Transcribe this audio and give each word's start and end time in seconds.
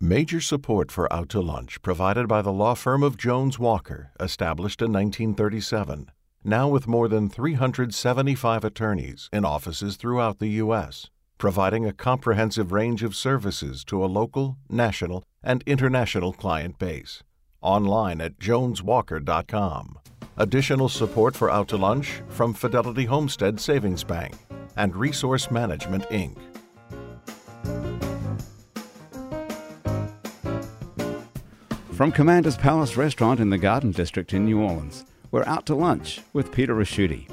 Major 0.00 0.42
support 0.42 0.92
for 0.92 1.10
Out 1.10 1.30
to 1.30 1.40
Lunch 1.40 1.80
provided 1.80 2.28
by 2.28 2.42
the 2.42 2.52
law 2.52 2.74
firm 2.74 3.02
of 3.02 3.16
Jones 3.16 3.58
Walker, 3.58 4.12
established 4.20 4.82
in 4.82 4.92
1937, 4.92 6.10
now 6.44 6.68
with 6.68 6.86
more 6.86 7.08
than 7.08 7.30
375 7.30 8.62
attorneys 8.62 9.30
in 9.32 9.46
offices 9.46 9.96
throughout 9.96 10.38
the 10.38 10.48
U.S., 10.60 11.08
providing 11.38 11.86
a 11.86 11.94
comprehensive 11.94 12.72
range 12.72 13.02
of 13.02 13.16
services 13.16 13.84
to 13.86 14.04
a 14.04 14.06
local, 14.06 14.58
national, 14.68 15.24
and 15.42 15.64
international 15.64 16.34
client 16.34 16.78
base. 16.78 17.22
Online 17.62 18.20
at 18.20 18.38
joneswalker.com. 18.38 19.98
Additional 20.36 20.90
support 20.90 21.34
for 21.34 21.50
Out 21.50 21.68
to 21.68 21.78
Lunch 21.78 22.20
from 22.28 22.52
Fidelity 22.52 23.06
Homestead 23.06 23.58
Savings 23.58 24.04
Bank 24.04 24.34
and 24.76 24.94
Resource 24.94 25.50
Management, 25.50 26.04
Inc. 26.10 26.36
From 31.96 32.12
Commander's 32.12 32.58
Palace 32.58 32.98
Restaurant 32.98 33.40
in 33.40 33.48
the 33.48 33.56
Garden 33.56 33.90
District 33.90 34.34
in 34.34 34.44
New 34.44 34.60
Orleans, 34.60 35.06
we're 35.30 35.46
out 35.46 35.64
to 35.64 35.74
lunch 35.74 36.20
with 36.34 36.52
Peter 36.52 36.74
Ricchiuti. 36.74 37.26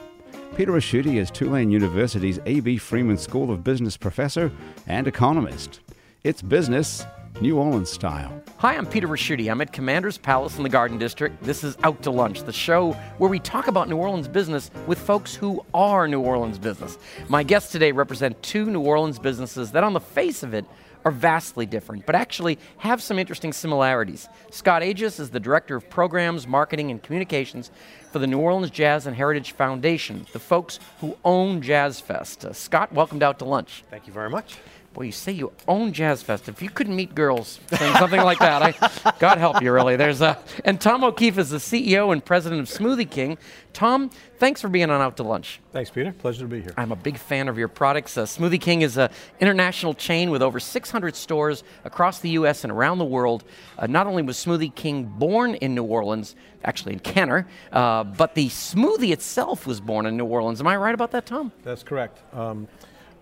Peter 0.55 0.71
Ricchiuti 0.71 1.19
is 1.19 1.29
Tulane 1.29 1.69
University's 1.69 2.39
A.B. 2.45 2.77
Freeman 2.77 3.17
School 3.17 3.51
of 3.51 3.61
Business 3.61 3.97
professor 3.97 4.53
and 4.87 5.05
economist. 5.05 5.81
It's 6.23 6.41
business, 6.41 7.05
New 7.41 7.57
Orleans 7.57 7.89
style. 7.89 8.41
Hi, 8.59 8.77
I'm 8.77 8.85
Peter 8.85 9.09
Ricchiuti. 9.09 9.51
I'm 9.51 9.59
at 9.59 9.73
Commander's 9.73 10.17
Palace 10.17 10.55
in 10.55 10.63
the 10.63 10.69
Garden 10.69 10.97
District. 10.97 11.43
This 11.43 11.65
is 11.65 11.75
Out 11.83 12.01
to 12.03 12.11
Lunch, 12.11 12.43
the 12.43 12.53
show 12.53 12.93
where 13.17 13.29
we 13.29 13.39
talk 13.39 13.67
about 13.67 13.89
New 13.89 13.97
Orleans 13.97 14.29
business 14.29 14.71
with 14.87 14.97
folks 14.97 15.35
who 15.35 15.61
are 15.73 16.07
New 16.07 16.21
Orleans 16.21 16.57
business. 16.57 16.97
My 17.27 17.43
guests 17.43 17.69
today 17.69 17.91
represent 17.91 18.41
two 18.41 18.67
New 18.67 18.79
Orleans 18.79 19.19
businesses 19.19 19.73
that, 19.73 19.83
on 19.83 19.91
the 19.91 19.99
face 19.99 20.41
of 20.41 20.53
it, 20.53 20.63
are 21.05 21.11
vastly 21.11 21.65
different, 21.65 22.05
but 22.05 22.15
actually 22.15 22.57
have 22.77 23.01
some 23.01 23.19
interesting 23.19 23.53
similarities. 23.53 24.29
Scott 24.51 24.83
Aiges 24.83 25.19
is 25.19 25.29
the 25.29 25.39
Director 25.39 25.75
of 25.75 25.89
Programs, 25.89 26.47
Marketing, 26.47 26.91
and 26.91 27.01
Communications 27.01 27.71
for 28.11 28.19
the 28.19 28.27
New 28.27 28.39
Orleans 28.39 28.69
Jazz 28.69 29.07
and 29.07 29.15
Heritage 29.15 29.53
Foundation, 29.53 30.25
the 30.33 30.39
folks 30.39 30.79
who 30.99 31.17
own 31.25 31.61
Jazz 31.61 31.99
Fest. 31.99 32.45
Uh, 32.45 32.53
Scott, 32.53 32.93
welcomed 32.93 33.23
out 33.23 33.39
to 33.39 33.45
lunch. 33.45 33.83
Thank 33.89 34.07
you 34.07 34.13
very 34.13 34.29
much. 34.29 34.57
Boy, 34.93 35.03
you 35.03 35.11
say 35.11 35.31
you 35.31 35.51
own 35.67 35.91
Jazz 35.91 36.21
Fest. 36.21 36.47
If 36.47 36.61
you 36.61 36.69
couldn't 36.69 36.95
meet 36.95 37.15
girls 37.15 37.59
saying 37.67 37.95
something 37.95 38.21
like 38.21 38.37
that, 38.37 38.61
I, 38.61 39.13
God 39.19 39.39
help 39.39 39.59
you, 39.59 39.71
really. 39.71 39.95
There's 39.95 40.21
a, 40.21 40.37
and 40.63 40.79
Tom 40.79 41.03
O'Keefe 41.03 41.39
is 41.39 41.49
the 41.49 41.57
CEO 41.57 42.13
and 42.13 42.23
president 42.23 42.61
of 42.61 42.67
Smoothie 42.67 43.09
King. 43.09 43.39
Tom, 43.73 44.11
thanks 44.37 44.61
for 44.61 44.69
being 44.69 44.91
on 44.91 45.01
Out 45.01 45.17
to 45.17 45.23
Lunch. 45.23 45.59
Thanks, 45.71 45.89
Peter. 45.89 46.11
Pleasure 46.11 46.43
to 46.43 46.47
be 46.47 46.61
here. 46.61 46.75
I'm 46.77 46.91
a 46.91 46.95
big 46.95 47.17
fan 47.17 47.47
of 47.47 47.57
your 47.57 47.69
products. 47.69 48.15
Uh, 48.15 48.25
Smoothie 48.25 48.61
King 48.61 48.83
is 48.83 48.97
an 48.97 49.09
international 49.39 49.95
chain 49.95 50.29
with 50.29 50.43
over 50.43 50.59
600 50.59 51.15
stores 51.15 51.63
across 51.85 52.19
the 52.19 52.29
U.S. 52.31 52.63
and 52.63 52.71
around 52.71 52.99
the 52.99 53.05
world. 53.05 53.43
Uh, 53.79 53.87
not 53.87 54.05
only 54.05 54.21
was 54.21 54.37
Smoothie 54.37 54.75
King 54.75 55.05
born 55.05 55.55
in 55.55 55.73
New 55.73 55.85
Orleans, 55.85 56.35
actually 56.63 56.93
in 56.93 56.99
Kenner, 56.99 57.47
uh, 57.71 58.03
but 58.03 58.35
the 58.35 58.47
smoothie 58.49 59.11
itself 59.11 59.65
was 59.65 59.81
born 59.81 60.05
in 60.05 60.17
New 60.17 60.25
Orleans. 60.25 60.61
Am 60.61 60.67
I 60.67 60.77
right 60.77 60.93
about 60.93 61.11
that, 61.11 61.25
Tom? 61.25 61.51
That's 61.63 61.81
correct. 61.81 62.19
Um, 62.33 62.67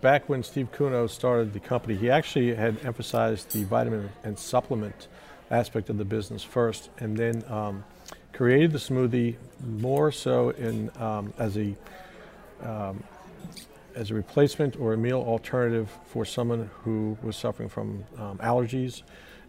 back 0.01 0.27
when 0.27 0.43
Steve 0.43 0.69
Kuhnau 0.71 1.09
started 1.09 1.53
the 1.53 1.59
company, 1.59 1.95
he 1.95 2.09
actually 2.09 2.53
had 2.55 2.83
emphasized 2.83 3.51
the 3.51 3.63
vitamin 3.63 4.09
and 4.23 4.37
supplement 4.37 5.07
aspect 5.49 5.89
of 5.89 5.97
the 5.97 6.05
business 6.05 6.43
first, 6.43 6.89
and 6.99 7.15
then 7.15 7.43
um, 7.47 7.83
created 8.33 8.71
the 8.71 8.79
smoothie 8.79 9.35
more 9.77 10.11
so 10.11 10.49
in 10.49 10.89
um, 10.97 11.33
as 11.37 11.57
a 11.57 11.75
um, 12.63 13.03
as 13.95 14.09
a 14.09 14.13
replacement 14.13 14.79
or 14.79 14.93
a 14.93 14.97
meal 14.97 15.21
alternative 15.21 15.89
for 16.05 16.23
someone 16.23 16.69
who 16.83 17.17
was 17.21 17.35
suffering 17.35 17.67
from 17.67 18.03
um, 18.17 18.37
allergies 18.37 19.01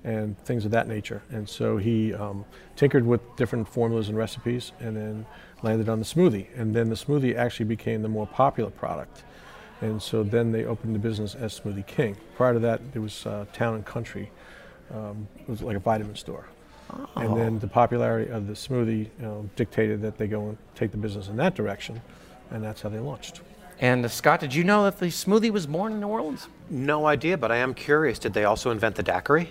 and 0.05 0.37
things 0.45 0.65
of 0.65 0.73
that 0.73 0.89
nature. 0.89 1.23
And 1.31 1.49
so 1.49 1.77
he 1.77 2.13
um, 2.13 2.45
tinkered 2.75 3.07
with 3.07 3.21
different 3.37 3.69
formulas 3.69 4.09
and 4.09 4.19
recipes, 4.19 4.73
and 4.81 4.97
then 4.97 5.27
landed 5.63 5.89
on 5.89 6.01
the 6.01 6.05
smoothie. 6.05 6.49
And 6.57 6.75
then 6.75 6.89
the 6.89 6.97
smoothie 6.97 7.37
actually 7.37 7.67
became 7.67 8.03
the 8.03 8.09
more 8.09 8.27
popular 8.27 8.71
product. 8.71 9.23
And 9.83 10.01
so 10.01 10.23
then 10.23 10.53
they 10.53 10.65
opened 10.65 10.95
the 10.95 11.01
business 11.01 11.35
as 11.35 11.59
Smoothie 11.59 11.87
King. 11.87 12.17
Prior 12.37 12.55
to 12.55 12.61
that, 12.61 12.81
it 12.95 13.01
was 13.01 13.27
uh, 13.27 13.45
Town 13.53 13.75
and 13.75 13.85
Country. 13.85 14.31
Um, 14.95 15.27
it 15.39 15.49
was 15.49 15.61
like 15.61 15.77
a 15.77 15.81
vitamin 15.81 16.15
store. 16.15 16.47
Oh. 16.91 17.09
And 17.17 17.37
then 17.37 17.59
the 17.59 17.67
popularity 17.67 18.31
of 18.31 18.47
the 18.47 18.53
smoothie 18.53 19.07
you 19.07 19.11
know, 19.19 19.49
dictated 19.57 20.01
that 20.03 20.19
they 20.19 20.29
go 20.29 20.51
and 20.51 20.59
take 20.75 20.93
the 20.93 20.99
business 20.99 21.29
in 21.29 21.37
that 21.37 21.55
direction, 21.55 22.01
and 22.51 22.63
that's 22.63 22.83
how 22.83 22.91
they 22.91 23.01
launched. 23.01 23.41
And 23.81 24.05
uh, 24.05 24.09
Scott, 24.09 24.41
did 24.41 24.55
you 24.55 24.63
know 24.63 24.85
that 24.85 25.01
the 25.01 25.07
smoothie 25.07 25.51
was 25.51 25.67
born 25.67 25.93
in 25.93 26.01
New 26.01 26.09
Orleans? 26.09 26.47
No 26.71 27.07
idea, 27.07 27.37
but 27.37 27.51
I 27.51 27.57
am 27.57 27.75
curious. 27.75 28.19
Did 28.19 28.35
they 28.35 28.45
also 28.45 28.71
invent 28.71 28.95
the 28.95 29.03
daiquiri? 29.03 29.49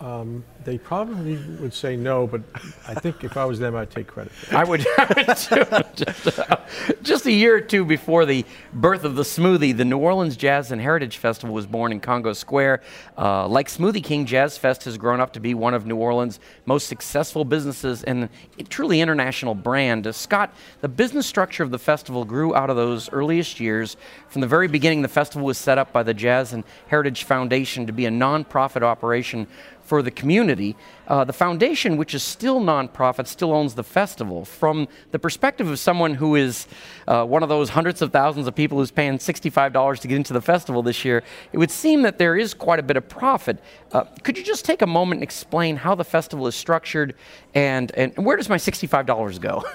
Um, 0.00 0.44
they 0.64 0.78
probably 0.78 1.36
would 1.60 1.74
say 1.74 1.96
no, 1.96 2.26
but 2.26 2.40
I 2.86 2.94
think 2.94 3.24
if 3.24 3.36
I 3.36 3.44
was 3.44 3.58
them, 3.58 3.74
I'd 3.74 3.90
take 3.90 4.06
credit. 4.06 4.32
I 4.52 4.62
would, 4.62 4.86
I 4.98 5.12
would 5.16 5.36
too. 5.36 6.04
Just, 6.04 6.38
uh, 6.38 6.56
just, 7.02 7.26
a 7.26 7.32
year 7.32 7.56
or 7.56 7.60
two 7.60 7.84
before 7.84 8.24
the 8.24 8.44
birth 8.72 9.02
of 9.02 9.16
the 9.16 9.24
smoothie, 9.24 9.76
the 9.76 9.84
New 9.84 9.98
Orleans 9.98 10.36
Jazz 10.36 10.70
and 10.70 10.80
Heritage 10.80 11.16
Festival 11.16 11.52
was 11.52 11.66
born 11.66 11.90
in 11.90 11.98
Congo 11.98 12.32
Square. 12.32 12.82
Uh, 13.16 13.48
like 13.48 13.66
Smoothie 13.66 14.04
King, 14.04 14.24
Jazz 14.24 14.56
Fest 14.56 14.84
has 14.84 14.96
grown 14.96 15.20
up 15.20 15.32
to 15.32 15.40
be 15.40 15.52
one 15.52 15.74
of 15.74 15.84
New 15.84 15.96
Orleans' 15.96 16.38
most 16.64 16.86
successful 16.86 17.44
businesses 17.44 18.04
and 18.04 18.28
a 18.58 18.62
truly 18.64 19.00
international 19.00 19.56
brand. 19.56 20.06
Uh, 20.06 20.12
Scott, 20.12 20.54
the 20.80 20.88
business 20.88 21.26
structure 21.26 21.64
of 21.64 21.72
the 21.72 21.78
festival 21.78 22.24
grew 22.24 22.54
out 22.54 22.70
of 22.70 22.76
those 22.76 23.10
earliest 23.10 23.58
years. 23.58 23.96
From 24.28 24.42
the 24.42 24.46
very 24.46 24.68
beginning, 24.68 25.02
the 25.02 25.08
festival 25.08 25.44
was 25.44 25.58
set 25.58 25.76
up 25.76 25.92
by 25.92 26.04
the 26.04 26.14
Jazz 26.14 26.52
and 26.52 26.62
Heritage 26.86 27.24
Foundation 27.24 27.86
to 27.86 27.92
be 27.92 28.06
a 28.06 28.10
nonprofit 28.10 28.82
operation 28.82 29.48
for 29.88 30.02
the 30.02 30.10
community. 30.10 30.76
Uh, 31.06 31.24
the 31.24 31.32
foundation, 31.32 31.96
which 31.96 32.14
is 32.14 32.22
still 32.22 32.60
nonprofit, 32.60 33.26
still 33.26 33.52
owns 33.52 33.74
the 33.74 33.82
festival. 33.82 34.44
From 34.44 34.86
the 35.12 35.18
perspective 35.18 35.66
of 35.68 35.78
someone 35.78 36.14
who 36.14 36.36
is 36.36 36.68
uh, 37.06 37.24
one 37.24 37.42
of 37.42 37.48
those 37.48 37.70
hundreds 37.70 38.02
of 38.02 38.12
thousands 38.12 38.46
of 38.46 38.54
people 38.54 38.76
who's 38.76 38.90
paying 38.90 39.16
$65 39.16 40.00
to 40.00 40.08
get 40.08 40.16
into 40.16 40.34
the 40.34 40.42
festival 40.42 40.82
this 40.82 41.06
year, 41.06 41.22
it 41.52 41.58
would 41.58 41.70
seem 41.70 42.02
that 42.02 42.18
there 42.18 42.36
is 42.36 42.52
quite 42.52 42.78
a 42.78 42.82
bit 42.82 42.98
of 42.98 43.08
profit. 43.08 43.58
Uh, 43.92 44.04
could 44.22 44.36
you 44.36 44.44
just 44.44 44.66
take 44.66 44.82
a 44.82 44.86
moment 44.86 45.20
and 45.20 45.22
explain 45.22 45.76
how 45.76 45.94
the 45.94 46.04
festival 46.04 46.46
is 46.46 46.54
structured 46.54 47.14
and, 47.54 47.90
and 47.92 48.14
where 48.18 48.36
does 48.36 48.50
my 48.50 48.56
$65 48.56 49.40
go? 49.40 49.64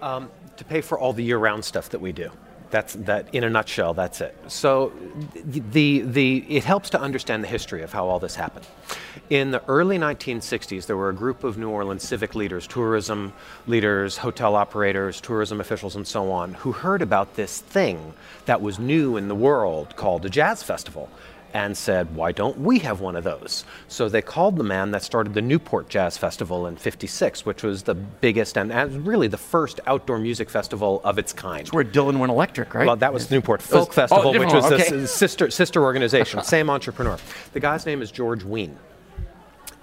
Um, 0.00 0.30
to 0.58 0.64
pay 0.64 0.80
for 0.80 0.96
all 0.96 1.12
the 1.12 1.24
year-round 1.24 1.64
stuff 1.64 1.88
that 1.88 2.00
we 2.00 2.12
do. 2.12 2.30
That's 2.70 2.94
that 2.94 3.34
in 3.34 3.44
a 3.44 3.50
nutshell. 3.50 3.94
That's 3.94 4.20
it. 4.20 4.36
So, 4.48 4.92
the, 5.44 6.00
the, 6.00 6.44
it 6.48 6.64
helps 6.64 6.90
to 6.90 7.00
understand 7.00 7.42
the 7.42 7.48
history 7.48 7.82
of 7.82 7.92
how 7.92 8.06
all 8.06 8.18
this 8.18 8.34
happened. 8.34 8.66
In 9.30 9.50
the 9.50 9.62
early 9.68 9.98
1960s, 9.98 10.86
there 10.86 10.96
were 10.96 11.08
a 11.08 11.14
group 11.14 11.44
of 11.44 11.58
New 11.58 11.68
Orleans 11.70 12.02
civic 12.02 12.34
leaders, 12.34 12.66
tourism 12.66 13.32
leaders, 13.66 14.18
hotel 14.18 14.54
operators, 14.54 15.20
tourism 15.20 15.60
officials, 15.60 15.96
and 15.96 16.06
so 16.06 16.30
on, 16.30 16.54
who 16.54 16.72
heard 16.72 17.02
about 17.02 17.34
this 17.34 17.60
thing 17.60 18.14
that 18.46 18.60
was 18.60 18.78
new 18.78 19.16
in 19.16 19.28
the 19.28 19.34
world 19.34 19.96
called 19.96 20.24
a 20.24 20.30
jazz 20.30 20.62
festival 20.62 21.08
and 21.54 21.76
said, 21.76 22.14
Why 22.14 22.32
don't 22.32 22.58
we 22.58 22.78
have 22.80 23.00
one 23.00 23.16
of 23.16 23.24
those? 23.24 23.64
So 23.88 24.08
they 24.08 24.22
called 24.22 24.56
the 24.56 24.64
man 24.64 24.90
that 24.92 25.02
started 25.02 25.34
the 25.34 25.42
Newport 25.42 25.88
Jazz 25.88 26.16
Festival 26.16 26.66
in 26.66 26.76
56, 26.76 27.46
which 27.46 27.62
was 27.62 27.82
the 27.82 27.94
biggest 27.94 28.56
and, 28.56 28.72
and 28.72 29.06
really 29.06 29.28
the 29.28 29.38
first 29.38 29.80
outdoor 29.86 30.18
music 30.18 30.50
festival 30.50 31.00
of 31.04 31.18
its 31.18 31.32
kind. 31.32 31.62
It's 31.62 31.72
where 31.72 31.84
Dylan 31.84 32.18
went 32.18 32.30
electric, 32.30 32.74
right? 32.74 32.86
Well, 32.86 32.96
that 32.96 33.12
was 33.12 33.28
the 33.28 33.36
Newport 33.36 33.62
Folk 33.62 33.88
was, 33.88 33.94
Festival, 33.94 34.36
oh, 34.36 34.38
which 34.38 34.52
was 34.52 34.72
okay. 34.72 34.90
the 34.90 35.06
sister, 35.06 35.50
sister 35.50 35.82
organization, 35.82 36.42
same 36.44 36.70
entrepreneur. 36.70 37.18
The 37.52 37.60
guy's 37.60 37.86
name 37.86 38.02
is 38.02 38.10
George 38.10 38.44
Wein 38.44 38.76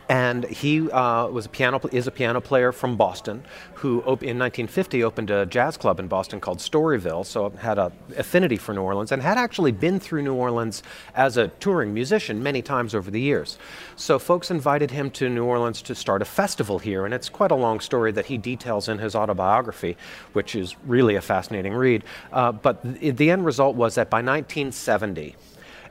and 0.10 0.44
he 0.46 0.90
uh, 0.92 1.28
was 1.28 1.46
a 1.46 1.50
piano 1.50 1.80
is 1.92 2.08
a 2.08 2.12
piano 2.12 2.40
player 2.40 2.72
from 2.72 2.96
Boston 2.96 3.44
who 3.76 4.00
in 4.00 4.38
1950 4.38 5.04
opened 5.04 5.32
a 5.32 5.46
jazz 5.46 5.78
club 5.78 6.00
in 6.00 6.08
Boston 6.08 6.40
called 6.40 6.60
Storyville 6.60 7.26
so 7.26 7.50
had 7.52 7.80
an 7.80 7.92
affinity 8.18 8.58
for 8.58 8.74
New 8.74 8.82
Orleans 8.82 9.12
and 9.12 9.22
had 9.22 9.38
actually 9.38 9.72
been 9.72 10.00
through 10.00 10.22
New 10.22 10.36
Orleans 10.36 10.84
as 11.16 11.38
a 11.38 11.48
touring 11.48 11.94
musician 11.94 12.42
many 12.44 12.62
times 12.62 12.94
over 12.94 13.10
the 13.10 13.22
years. 13.22 13.58
So 13.96 14.20
folks 14.20 14.52
invited 14.52 14.92
him 14.92 15.10
to 15.12 15.30
New 15.30 15.46
Orleans 15.46 15.82
to 15.84 15.96
start 15.96 16.22
a 16.22 16.26
festival 16.26 16.80
here 16.80 17.06
and 17.06 17.14
it's 17.14 17.30
quite 17.30 17.52
a 17.52 17.56
long 17.56 17.80
story 17.80 18.12
that 18.12 18.28
he 18.28 18.38
details 18.38 18.90
in 18.90 19.00
his 19.00 19.16
autobiography 19.16 19.98
which 20.34 20.56
is 20.56 20.76
really 20.86 21.16
a 21.16 21.22
fascinating 21.22 21.74
read. 21.74 22.04
Uh, 22.32 22.52
but 22.52 22.84
th- 22.84 23.16
the 23.16 23.32
end 23.32 23.46
result 23.46 23.76
was 23.76 23.96
that 23.96 24.10
by 24.10 24.18
1970 24.18 25.36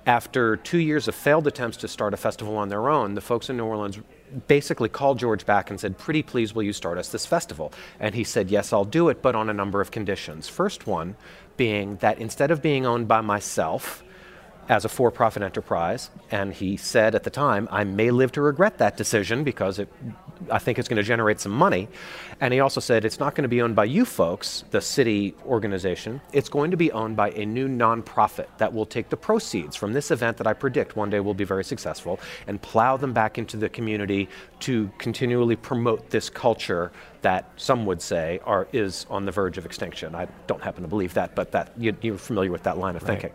after 0.06 0.56
two 0.56 0.79
years 0.79 1.09
of 1.09 1.15
failed 1.15 1.47
attempts 1.47 1.77
to 1.79 1.88
start 1.88 2.15
a 2.15 2.17
festival 2.17 2.56
on 2.56 2.69
their 2.69 2.88
own, 2.88 3.15
the 3.15 3.21
folks 3.21 3.49
in 3.49 3.56
New 3.56 3.65
Orleans 3.65 3.99
basically 4.47 4.88
called 4.88 5.19
George 5.19 5.47
back 5.47 5.71
and 5.71 5.79
said, 5.79 5.99
Pretty 5.99 6.23
please, 6.23 6.55
will 6.55 6.62
you 6.62 6.73
start 6.73 6.99
us 6.99 7.09
this 7.09 7.26
festival? 7.26 7.73
And 8.00 8.15
he 8.15 8.25
said, 8.25 8.50
Yes, 8.50 8.73
I'll 8.73 8.85
do 8.85 9.09
it, 9.09 9.23
but 9.23 9.35
on 9.35 9.49
a 9.49 9.55
number 9.55 9.81
of 9.81 9.91
conditions. 9.91 10.49
First 10.49 10.87
one 10.87 11.17
being 11.56 11.97
that 11.97 12.19
instead 12.19 12.50
of 12.50 12.61
being 12.61 12.85
owned 12.85 13.06
by 13.06 13.21
myself, 13.21 14.03
as 14.69 14.85
a 14.85 14.88
for 14.88 15.11
profit 15.11 15.43
enterprise, 15.43 16.11
and 16.31 16.53
he 16.53 16.76
said 16.76 17.15
at 17.15 17.23
the 17.23 17.31
time, 17.31 17.69
I 17.71 17.85
may 17.85 18.11
live 18.11 18.32
to 18.32 18.41
regret 18.41 18.79
that 18.79 18.97
decision 18.97 19.44
because 19.44 19.79
it 19.79 19.93
I 20.50 20.59
think 20.59 20.79
it's 20.79 20.88
going 20.88 20.97
to 20.97 21.03
generate 21.03 21.41
some 21.41 21.53
money. 21.53 21.88
And 22.44 22.52
he 22.52 22.61
also 22.61 22.79
said 22.79 23.06
it's 23.06 23.19
not 23.19 23.35
going 23.35 23.44
to 23.44 23.49
be 23.49 23.62
owned 23.62 23.75
by 23.75 23.87
you 23.87 24.05
folks, 24.05 24.64
the 24.70 24.82
city 24.82 25.35
organization. 25.46 26.20
It's 26.35 26.50
going 26.50 26.70
to 26.73 26.76
be 26.76 26.93
owned 26.93 27.17
by 27.17 27.31
a 27.31 27.46
new 27.46 27.69
nonprofit 27.69 28.49
that 28.58 28.70
will 28.70 28.85
take 28.85 29.08
the 29.08 29.17
proceeds 29.17 29.75
from 29.75 29.94
this 29.94 30.11
event 30.11 30.37
that 30.37 30.46
I 30.46 30.52
predict 30.52 30.94
one 30.94 31.08
day 31.08 31.20
will 31.20 31.32
be 31.32 31.44
very 31.44 31.64
successful 31.64 32.20
and 32.46 32.61
plow 32.61 32.99
them 32.99 33.14
back 33.14 33.38
into 33.38 33.56
the 33.56 33.70
community 33.70 34.29
to 34.61 34.93
continually 34.99 35.56
promote 35.56 36.11
this 36.11 36.29
culture 36.29 36.93
that 37.23 37.50
some 37.56 37.87
would 37.87 38.02
say 38.02 38.41
are, 38.44 38.69
is 38.75 39.06
on 39.08 39.25
the 39.25 39.32
verge 39.32 39.56
of 39.56 39.64
extinction. 39.64 40.14
I 40.14 40.29
don't 40.47 40.62
happen 40.62 40.82
to 40.82 40.88
believe 40.88 41.14
that, 41.14 41.35
but 41.35 41.50
that 41.52 41.73
you, 41.79 41.97
are 42.12 42.19
familiar 42.19 42.50
with 42.50 42.64
that 42.64 42.76
line 42.76 42.94
of 42.94 43.05
right. 43.05 43.23
thinking. 43.23 43.31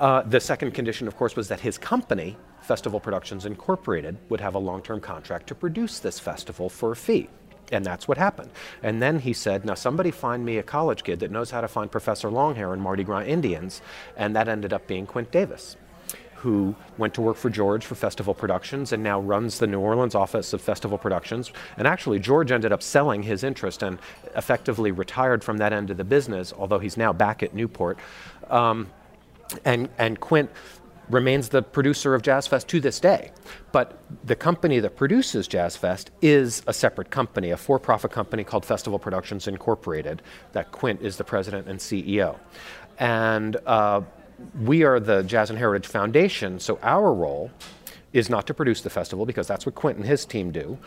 Uh, 0.00 0.22
the 0.22 0.40
second 0.40 0.72
condition, 0.72 1.06
of 1.06 1.16
course, 1.16 1.36
was 1.36 1.46
that 1.46 1.60
his 1.60 1.78
company 1.78 2.36
Festival 2.60 2.98
Productions 2.98 3.46
Incorporated 3.46 4.18
would 4.28 4.40
have 4.40 4.56
a 4.56 4.58
long 4.58 4.82
term 4.82 5.00
contract 5.00 5.46
to 5.46 5.54
produce 5.54 6.00
this 6.00 6.18
festival 6.18 6.68
for 6.68 6.90
a 6.90 6.96
fee. 6.96 7.28
And 7.70 7.84
that's 7.84 8.08
what 8.08 8.18
happened. 8.18 8.50
And 8.82 9.02
then 9.02 9.20
he 9.20 9.32
said, 9.32 9.64
Now 9.64 9.74
somebody 9.74 10.10
find 10.10 10.44
me 10.44 10.58
a 10.58 10.62
college 10.62 11.04
kid 11.04 11.20
that 11.20 11.30
knows 11.30 11.50
how 11.50 11.60
to 11.60 11.68
find 11.68 11.90
Professor 11.90 12.28
Longhair 12.28 12.72
and 12.72 12.80
Mardi 12.80 13.04
Gras 13.04 13.24
Indians. 13.24 13.82
And 14.16 14.34
that 14.36 14.48
ended 14.48 14.72
up 14.72 14.86
being 14.86 15.06
Quint 15.06 15.30
Davis 15.30 15.76
who 16.38 16.72
went 16.98 17.12
to 17.14 17.20
work 17.20 17.36
for 17.36 17.50
George 17.50 17.84
for 17.84 17.96
Festival 17.96 18.32
Productions 18.32 18.92
and 18.92 19.02
now 19.02 19.18
runs 19.20 19.58
the 19.58 19.66
New 19.66 19.80
Orleans 19.80 20.14
office 20.14 20.52
of 20.52 20.60
Festival 20.60 20.96
Productions. 20.96 21.50
And 21.76 21.86
actually, 21.88 22.20
George 22.20 22.52
ended 22.52 22.70
up 22.70 22.80
selling 22.80 23.24
his 23.24 23.42
interest 23.42 23.82
and 23.82 23.98
effectively 24.36 24.92
retired 24.92 25.42
from 25.42 25.58
that 25.58 25.72
end 25.72 25.90
of 25.90 25.96
the 25.96 26.04
business, 26.04 26.54
although 26.56 26.78
he's 26.78 26.96
now 26.96 27.12
back 27.12 27.42
at 27.42 27.54
Newport. 27.54 27.98
Um, 28.50 28.88
and, 29.64 29.88
and 29.98 30.20
Quint 30.20 30.50
remains 31.10 31.48
the 31.48 31.62
producer 31.62 32.14
of 32.14 32.22
Jazz 32.22 32.46
Fest 32.46 32.68
to 32.68 32.80
this 32.80 33.00
day. 33.00 33.32
But 33.72 33.98
the 34.24 34.36
company 34.36 34.80
that 34.80 34.96
produces 34.96 35.48
Jazz 35.48 35.76
Fest 35.76 36.10
is 36.22 36.62
a 36.66 36.72
separate 36.72 37.10
company, 37.10 37.50
a 37.50 37.56
for 37.56 37.78
profit 37.78 38.10
company 38.10 38.44
called 38.44 38.64
Festival 38.64 38.98
Productions 38.98 39.48
Incorporated, 39.48 40.22
that 40.52 40.72
Quint 40.72 41.00
is 41.02 41.16
the 41.16 41.24
president 41.24 41.68
and 41.68 41.78
CEO. 41.78 42.38
And 42.98 43.56
uh, 43.66 44.02
we 44.60 44.84
are 44.84 45.00
the 45.00 45.22
Jazz 45.22 45.50
and 45.50 45.58
Heritage 45.58 45.88
Foundation, 45.90 46.60
so 46.60 46.78
our 46.82 47.12
role 47.12 47.50
is 48.12 48.30
not 48.30 48.46
to 48.46 48.54
produce 48.54 48.80
the 48.80 48.90
festival 48.90 49.26
because 49.26 49.46
that's 49.46 49.66
what 49.66 49.74
Quint 49.74 49.98
and 49.98 50.06
his 50.06 50.24
team 50.24 50.50
do. 50.50 50.78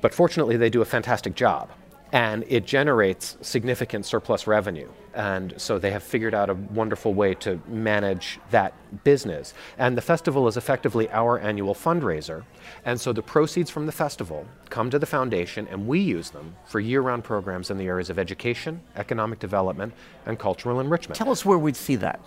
But 0.00 0.12
fortunately, 0.12 0.56
they 0.56 0.68
do 0.68 0.82
a 0.82 0.84
fantastic 0.84 1.34
job 1.34 1.70
and 2.14 2.44
it 2.46 2.64
generates 2.64 3.36
significant 3.40 4.06
surplus 4.06 4.46
revenue. 4.46 4.88
And 5.14 5.52
so 5.56 5.80
they 5.80 5.90
have 5.90 6.04
figured 6.04 6.32
out 6.32 6.48
a 6.48 6.54
wonderful 6.54 7.12
way 7.12 7.34
to 7.34 7.60
manage 7.66 8.38
that 8.52 8.72
business. 9.02 9.52
And 9.78 9.96
the 9.96 10.00
festival 10.00 10.46
is 10.46 10.56
effectively 10.56 11.10
our 11.10 11.40
annual 11.40 11.74
fundraiser. 11.74 12.44
And 12.84 13.00
so 13.00 13.12
the 13.12 13.22
proceeds 13.22 13.68
from 13.68 13.86
the 13.86 13.92
festival 13.92 14.46
come 14.70 14.90
to 14.90 14.98
the 15.00 15.06
foundation, 15.06 15.66
and 15.68 15.88
we 15.88 15.98
use 15.98 16.30
them 16.30 16.54
for 16.66 16.78
year 16.78 17.00
round 17.00 17.24
programs 17.24 17.72
in 17.72 17.78
the 17.78 17.86
areas 17.86 18.10
of 18.10 18.18
education, 18.18 18.80
economic 18.94 19.40
development, 19.40 19.92
and 20.24 20.38
cultural 20.38 20.78
enrichment. 20.78 21.16
Tell 21.16 21.32
us 21.32 21.44
where 21.44 21.58
we'd 21.58 21.74
see 21.74 21.96
that. 21.96 22.20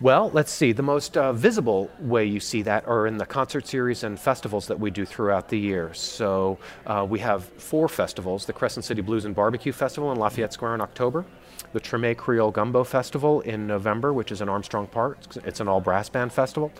Well, 0.00 0.30
let's 0.32 0.52
see. 0.52 0.70
The 0.70 0.84
most 0.84 1.16
uh, 1.16 1.32
visible 1.32 1.90
way 1.98 2.24
you 2.24 2.38
see 2.38 2.62
that 2.62 2.86
are 2.86 3.08
in 3.08 3.18
the 3.18 3.26
concert 3.26 3.66
series 3.66 4.04
and 4.04 4.18
festivals 4.18 4.68
that 4.68 4.78
we 4.78 4.92
do 4.92 5.04
throughout 5.04 5.48
the 5.48 5.58
year. 5.58 5.92
So 5.92 6.56
uh, 6.86 7.04
we 7.08 7.18
have 7.18 7.44
four 7.44 7.88
festivals 7.88 8.46
the 8.46 8.52
Crescent 8.52 8.84
City 8.84 9.02
Blues 9.02 9.24
and 9.24 9.34
Barbecue 9.34 9.72
Festival 9.72 10.12
in 10.12 10.18
Lafayette 10.20 10.52
Square 10.52 10.76
in 10.76 10.80
October, 10.80 11.24
the 11.72 11.80
Treme 11.80 12.16
Creole 12.16 12.52
Gumbo 12.52 12.84
Festival 12.84 13.40
in 13.40 13.66
November, 13.66 14.12
which 14.12 14.30
is 14.30 14.40
in 14.40 14.48
Armstrong 14.48 14.86
Park. 14.86 15.18
It's 15.44 15.58
an 15.58 15.66
all 15.66 15.80
brass 15.80 16.08
band 16.08 16.32
festival. 16.32 16.70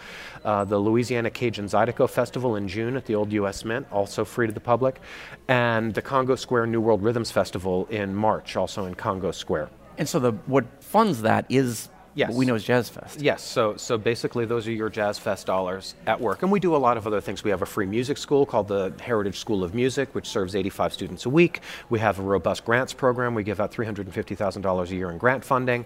Uh, 0.44 0.65
the 0.65 0.79
Louisiana 0.79 1.29
Cajun 1.29 1.67
Zydeco 1.67 2.09
Festival 2.09 2.55
in 2.55 2.69
June 2.69 2.97
at 2.97 3.05
the 3.05 3.17
Old 3.17 3.32
U.S. 3.32 3.65
Mint, 3.65 3.85
also 3.91 4.25
free 4.25 4.47
to 4.47 4.53
the 4.53 4.61
public. 4.61 5.00
And 5.49 5.93
the 5.93 6.03
Congo 6.03 6.37
Square 6.37 6.69
New 6.69 6.81
World 6.81 7.03
Rhythms 7.03 7.32
Festival 7.32 7.87
in 7.91 8.15
March, 8.15 8.55
also 8.55 8.85
in 8.85 8.94
Congo 8.94 9.32
Square. 9.32 9.70
And 9.99 10.09
so 10.09 10.20
the 10.20 10.31
what 10.47 10.65
funds 10.81 11.23
that 11.23 11.44
is 11.49 11.88
Yes. 12.19 12.35
we 12.35 12.47
know 12.47 12.56
as 12.56 12.65
Jazz 12.65 12.88
Fest. 12.88 13.20
Yes. 13.20 13.43
So, 13.43 13.76
so 13.76 13.97
basically, 13.97 14.44
those 14.44 14.67
are 14.67 14.73
your 14.73 14.91
Jazz 14.91 15.19
Fest 15.19 15.47
dollars 15.47 15.94
at 16.06 16.20
work. 16.20 16.43
And 16.43 16.50
we 16.50 16.59
do 16.59 16.75
a 16.75 16.76
lot 16.76 16.97
of 16.97 17.06
other 17.06 17.20
things. 17.20 17.44
We 17.44 17.50
have 17.50 17.62
a 17.62 17.67
free 17.67 17.87
music 17.87 18.19
school 18.19 18.44
called 18.44 18.67
the 18.67 18.93
Heritage 19.00 19.38
School 19.38 19.62
of 19.62 19.73
Music, 19.73 20.12
which 20.15 20.26
serves 20.26 20.56
85 20.56 20.93
students 20.93 21.26
a 21.26 21.31
week. 21.31 21.61
We 21.91 22.00
have 22.00 22.19
a 22.19 22.23
robust 22.23 22.65
grants 22.65 22.93
program. 22.93 23.35
We 23.35 23.44
give 23.44 23.61
out 23.61 23.70
$350,000 23.70 24.91
a 24.91 24.94
year 24.94 25.11
in 25.11 25.19
grant 25.19 25.44
funding. 25.44 25.85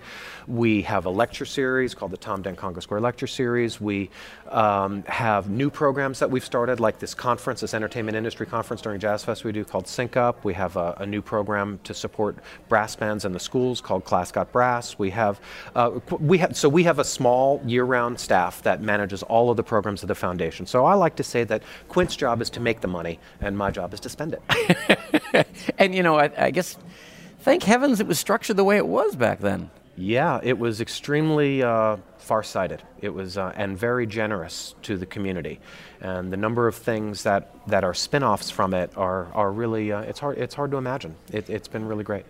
We 0.48 0.82
have 0.82 1.04
a 1.04 1.10
lecture 1.10 1.44
series 1.44 1.94
called 1.94 2.12
the 2.12 2.16
Tom 2.16 2.40
Dent 2.40 2.56
Congo 2.56 2.80
Square 2.80 3.02
Lecture 3.02 3.26
Series. 3.26 3.78
We 3.78 4.08
um, 4.48 5.02
have 5.04 5.50
new 5.50 5.68
programs 5.68 6.18
that 6.20 6.30
we've 6.30 6.44
started, 6.44 6.80
like 6.80 6.98
this 6.98 7.14
conference, 7.14 7.60
this 7.60 7.74
entertainment 7.74 8.16
industry 8.16 8.46
conference 8.46 8.80
during 8.80 8.98
Jazz 9.00 9.22
Fest 9.22 9.44
we 9.44 9.52
do 9.52 9.64
called 9.64 9.86
Sync 9.86 10.16
Up. 10.16 10.44
We 10.44 10.54
have 10.54 10.76
a, 10.76 10.96
a 11.00 11.06
new 11.06 11.22
program 11.22 11.78
to 11.84 11.94
support 11.94 12.36
brass 12.68 12.96
bands 12.96 13.24
in 13.24 13.32
the 13.32 13.40
schools 13.40 13.80
called 13.80 14.04
Class 14.04 14.32
Got 14.32 14.52
Brass. 14.52 14.98
We 14.98 15.10
have 15.10 15.40
uh, 15.74 15.90
we 16.22 16.38
have 16.38 16.56
so 16.56 16.68
we 16.68 16.84
have 16.84 17.00
a 17.00 17.04
small 17.04 17.60
year-round 17.66 18.18
staff 18.18 18.62
that 18.62 18.80
manages 18.80 19.24
all 19.24 19.50
of 19.50 19.56
the 19.56 19.64
programs 19.64 20.02
of 20.02 20.08
the 20.08 20.14
foundation. 20.14 20.66
So 20.66 20.84
I 20.84 20.94
like 20.94 21.16
to 21.16 21.24
say 21.24 21.42
that 21.44 21.64
Quint's 21.88 22.14
job 22.14 22.40
is 22.40 22.48
to 22.50 22.60
make 22.60 22.80
the 22.80 22.88
money, 22.88 23.18
and 23.40 23.58
my 23.58 23.72
job 23.72 23.92
is 23.92 24.00
to 24.00 24.08
spend 24.08 24.36
it. 24.36 25.46
and 25.78 25.94
you 25.94 26.02
know, 26.02 26.18
I, 26.18 26.30
I 26.38 26.50
guess, 26.50 26.78
thank 27.40 27.64
heavens, 27.64 27.98
it 27.98 28.06
was 28.06 28.20
structured 28.20 28.56
the 28.56 28.64
way 28.64 28.76
it 28.76 28.86
was 28.86 29.16
back 29.16 29.40
then. 29.40 29.70
Yeah, 29.96 30.40
it 30.42 30.58
was 30.58 30.80
extremely 30.80 31.62
uh, 31.62 31.96
far-sighted. 32.18 32.82
It 33.00 33.10
was 33.10 33.36
uh, 33.36 33.52
and 33.56 33.76
very 33.76 34.06
generous 34.06 34.74
to 34.82 34.96
the 34.96 35.06
community, 35.06 35.58
and 36.00 36.32
the 36.32 36.36
number 36.36 36.68
of 36.68 36.76
things 36.76 37.24
that, 37.24 37.50
that 37.66 37.82
are 37.82 37.94
spin-offs 37.94 38.48
from 38.48 38.74
it 38.74 38.96
are 38.96 39.26
are 39.34 39.50
really 39.50 39.90
uh, 39.90 40.02
it's 40.02 40.20
hard 40.20 40.38
it's 40.38 40.54
hard 40.54 40.70
to 40.70 40.76
imagine. 40.76 41.16
It, 41.32 41.50
it's 41.50 41.68
been 41.68 41.84
really 41.84 42.04
great. 42.04 42.24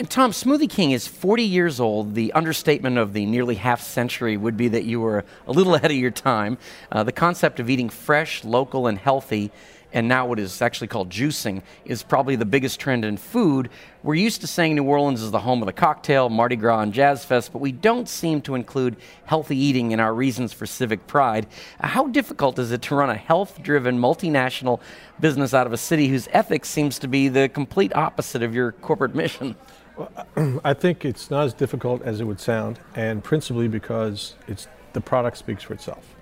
And 0.00 0.08
Tom, 0.08 0.30
Smoothie 0.30 0.70
King 0.70 0.92
is 0.92 1.06
40 1.06 1.42
years 1.42 1.78
old. 1.78 2.14
The 2.14 2.32
understatement 2.32 2.96
of 2.96 3.12
the 3.12 3.26
nearly 3.26 3.56
half 3.56 3.82
century 3.82 4.34
would 4.38 4.56
be 4.56 4.66
that 4.68 4.84
you 4.84 4.98
were 4.98 5.26
a 5.46 5.52
little 5.52 5.74
ahead 5.74 5.90
of 5.90 5.96
your 5.98 6.10
time. 6.10 6.56
Uh, 6.90 7.02
the 7.02 7.12
concept 7.12 7.60
of 7.60 7.68
eating 7.68 7.90
fresh, 7.90 8.42
local, 8.42 8.86
and 8.86 8.96
healthy, 8.96 9.52
and 9.92 10.08
now 10.08 10.26
what 10.26 10.38
is 10.38 10.62
actually 10.62 10.86
called 10.86 11.10
juicing, 11.10 11.60
is 11.84 12.02
probably 12.02 12.34
the 12.34 12.46
biggest 12.46 12.80
trend 12.80 13.04
in 13.04 13.18
food. 13.18 13.68
We're 14.02 14.14
used 14.14 14.40
to 14.40 14.46
saying 14.46 14.74
New 14.74 14.84
Orleans 14.84 15.20
is 15.20 15.32
the 15.32 15.40
home 15.40 15.60
of 15.60 15.66
the 15.66 15.74
cocktail, 15.74 16.30
Mardi 16.30 16.56
Gras, 16.56 16.80
and 16.80 16.94
Jazz 16.94 17.22
Fest, 17.26 17.52
but 17.52 17.58
we 17.58 17.70
don't 17.70 18.08
seem 18.08 18.40
to 18.42 18.54
include 18.54 18.96
healthy 19.26 19.58
eating 19.58 19.90
in 19.90 20.00
our 20.00 20.14
reasons 20.14 20.54
for 20.54 20.64
civic 20.64 21.06
pride. 21.08 21.46
How 21.78 22.06
difficult 22.06 22.58
is 22.58 22.72
it 22.72 22.80
to 22.82 22.94
run 22.94 23.10
a 23.10 23.16
health 23.16 23.62
driven 23.62 23.98
multinational 23.98 24.80
business 25.20 25.52
out 25.52 25.66
of 25.66 25.74
a 25.74 25.76
city 25.76 26.08
whose 26.08 26.26
ethics 26.32 26.70
seems 26.70 26.98
to 27.00 27.06
be 27.06 27.28
the 27.28 27.50
complete 27.50 27.94
opposite 27.94 28.42
of 28.42 28.54
your 28.54 28.72
corporate 28.72 29.14
mission? 29.14 29.56
I 30.64 30.74
think 30.74 31.04
it's 31.04 31.30
not 31.30 31.44
as 31.44 31.54
difficult 31.54 32.02
as 32.02 32.20
it 32.20 32.24
would 32.24 32.40
sound, 32.40 32.80
and 32.94 33.22
principally 33.22 33.68
because 33.68 34.34
it's 34.48 34.68
the 34.92 35.00
product 35.00 35.36
speaks 35.36 35.62
for 35.62 35.74
itself. 35.74 36.16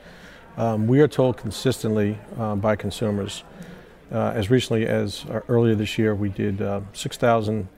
Um, 0.57 0.87
we 0.87 1.01
are 1.01 1.09
told 1.09 1.37
consistently 1.37 2.19
uh, 2.37 2.57
by 2.57 2.77
consumers. 2.77 3.45
Uh, 4.11 4.33
as 4.35 4.51
recently 4.51 4.87
as 4.87 5.25
uh, 5.27 5.41
earlier 5.49 5.75
this 5.75 5.99
year, 5.99 6.15
we 6.15 6.31
did 6.31 6.61
uh, 6.61 6.81
6,000 6.93 7.69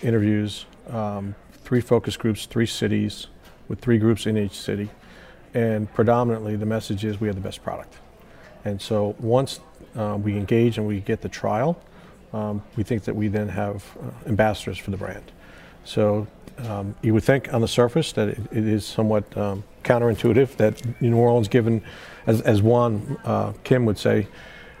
interviews, 0.00 0.66
um, 0.90 1.34
three 1.52 1.80
focus 1.80 2.16
groups, 2.16 2.46
three 2.46 2.66
cities, 2.66 3.26
with 3.68 3.80
three 3.80 3.98
groups 3.98 4.26
in 4.26 4.36
each 4.36 4.56
city, 4.56 4.90
and 5.54 5.92
predominantly 5.94 6.56
the 6.56 6.66
message 6.66 7.04
is 7.04 7.20
we 7.20 7.26
have 7.26 7.36
the 7.36 7.42
best 7.42 7.62
product. 7.62 7.94
And 8.64 8.80
so 8.80 9.14
once 9.18 9.60
uh, 9.96 10.18
we 10.20 10.36
engage 10.36 10.78
and 10.78 10.86
we 10.86 11.00
get 11.00 11.22
the 11.22 11.28
trial, 11.28 11.80
um, 12.34 12.62
we 12.76 12.82
think 12.82 13.04
that 13.04 13.14
we 13.14 13.28
then 13.28 13.48
have 13.48 13.84
uh, 14.02 14.28
ambassadors 14.28 14.76
for 14.76 14.90
the 14.90 14.96
brand. 14.96 15.32
So 15.84 16.26
um, 16.58 16.94
you 17.02 17.14
would 17.14 17.24
think 17.24 17.52
on 17.54 17.60
the 17.60 17.68
surface 17.68 18.12
that 18.12 18.28
it, 18.28 18.38
it 18.50 18.66
is 18.66 18.84
somewhat 18.84 19.36
um, 19.36 19.64
counterintuitive 19.84 20.56
that 20.56 21.00
New 21.00 21.16
Orleans, 21.16 21.48
given, 21.48 21.82
as, 22.26 22.40
as 22.40 22.60
Wan 22.60 23.18
uh, 23.24 23.52
Kim 23.62 23.84
would 23.84 23.98
say, 23.98 24.26